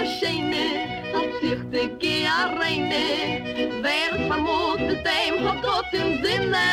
Scheine, 0.05 0.65
hat 1.13 1.31
sich 1.41 1.61
de 1.71 1.89
ge 1.99 2.25
a 2.25 2.47
reine, 2.59 3.41
wer 3.81 4.27
vermogt 4.27 4.79
dem 4.79 5.33
hat 5.45 5.61
Gott 5.61 5.91
im 5.93 6.23
Sinne. 6.23 6.69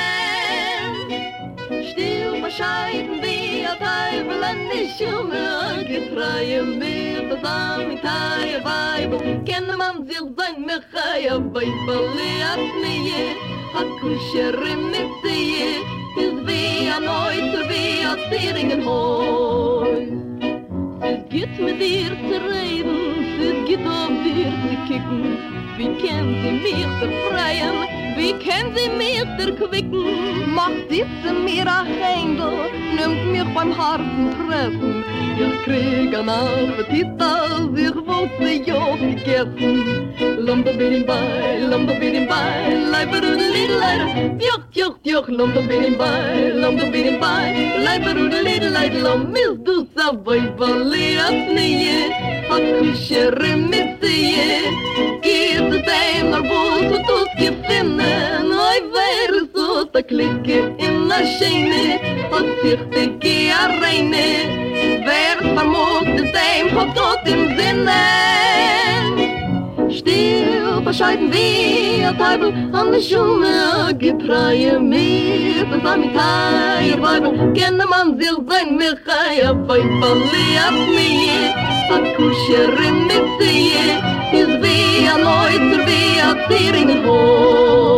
Still 1.90 2.40
bescheiden 2.42 3.22
wie 3.22 3.64
a 3.66 3.74
Teufel 3.74 4.42
an 4.44 4.60
die 4.72 4.88
Schumme, 4.96 5.84
getreue 5.84 6.62
mir 6.62 7.28
das 7.28 7.44
am 7.44 7.90
in 7.90 8.00
Teie 8.00 8.64
Weibel, 8.64 9.42
kenne 9.44 9.76
man 9.76 10.06
sich 10.06 10.22
sein 10.36 10.64
Mechaia, 10.64 11.36
Weibel 11.54 12.08
at 12.52 12.64
nie, 12.82 13.36
hat 13.74 13.90
kusher 14.00 14.56
mit 14.92 15.10
sie, 15.22 15.82
is 16.16 16.46
wie 16.46 16.88
a 16.88 16.98
Neuter, 17.00 17.68
wie 17.68 18.04
a 18.04 18.16
Zieringen 18.30 18.84
Häus. 18.84 20.08
Es 21.00 21.28
geht 21.28 21.58
mit 21.60 21.80
dir 21.80 22.12
zu 22.28 22.36
reden, 22.50 23.07
sit 23.38 23.66
git 23.66 23.86
auf 23.86 24.10
dir 24.24 24.52
kicken. 24.88 25.38
Wie 25.76 25.90
kenn 26.02 26.26
sie 26.42 26.52
mir 26.64 26.88
der 27.00 27.12
freien? 27.26 27.76
Wie 28.16 28.32
kenn 28.44 28.66
sie 28.74 28.90
mir 29.00 29.24
der 29.38 29.52
quicken? 29.54 30.52
Mach 30.54 30.76
dit 30.90 31.06
mir 31.44 31.66
a 31.66 31.84
händel. 31.84 32.58
Nimmt 32.96 33.32
mir 33.32 33.46
beim 33.54 33.76
harten 33.76 34.30
treffen. 34.38 35.04
Ihr 35.38 35.52
krieg 35.64 36.16
an 36.18 36.28
appetit 36.28 37.22
als 37.22 37.78
ich 37.78 37.94
wollte 37.94 38.50
jo 38.68 38.96
vergessen 38.96 40.37
Lumberbeelimbai, 40.38 41.66
lumberbeelimbai, 41.68 42.90
leiberoedeliedelei. 42.90 44.36
bij, 44.38 44.62
pjok, 44.70 44.94
pjok, 45.02 45.26
lumberbeelimbai, 45.28 46.52
lumberbeelimbai, 46.54 47.82
leiberoedeliedelei. 47.82 49.00
Lomil 49.02 49.62
doet 49.62 49.88
dat 49.94 50.22
bij 50.22 50.54
balleasnie, 50.54 52.14
hakkusje 52.48 53.30
remissie. 53.30 54.36
Keer 55.20 55.70
de 55.70 55.80
tijd 55.84 56.28
naar 56.30 56.42
boven 56.42 57.02
tot 57.04 57.30
je 57.36 57.52
vinden, 57.62 58.44
oi 58.44 58.80
weer 58.92 59.46
zo 59.54 59.90
te 59.90 60.02
klikken 60.02 60.76
in 60.76 61.08
de 61.08 61.36
schijne. 61.38 61.98
Had 62.30 62.46
zich 62.62 62.88
de 62.88 63.16
keer 63.18 63.78
reine, 63.80 65.04
werd 65.04 65.58
vermoord 65.58 66.16
de 66.16 66.30
tijd, 66.30 66.70
had 66.70 66.94
tot 66.94 67.20
in 67.24 67.58
zinnen. 67.58 68.97
Bescheiden 70.88 71.30
wie 71.30 72.02
a 72.02 72.12
Teufel 72.14 72.50
an 72.72 72.92
der 72.92 73.02
Schumme 73.02 73.94
getreue 73.98 74.80
mir. 74.80 75.66
Das 75.70 75.92
am 75.92 76.02
Teil 76.14 77.02
Weibel 77.02 77.52
kenne 77.52 77.84
man 77.86 78.18
sich 78.18 78.38
sein 78.48 78.74
Michaia 78.78 79.50
Weibel 79.68 80.16
liat 80.32 80.78
nie 80.96 81.52
a 81.90 81.98
Kuscherin 82.16 83.06
mit 83.06 83.26
sie 83.38 83.72
is 84.40 84.48
wie 84.62 85.06
a 85.14 85.18
Neuter 85.18 85.80
wie 85.88 86.20
a 86.28 86.30
Zieringen 86.48 87.04
Häus 87.04 87.97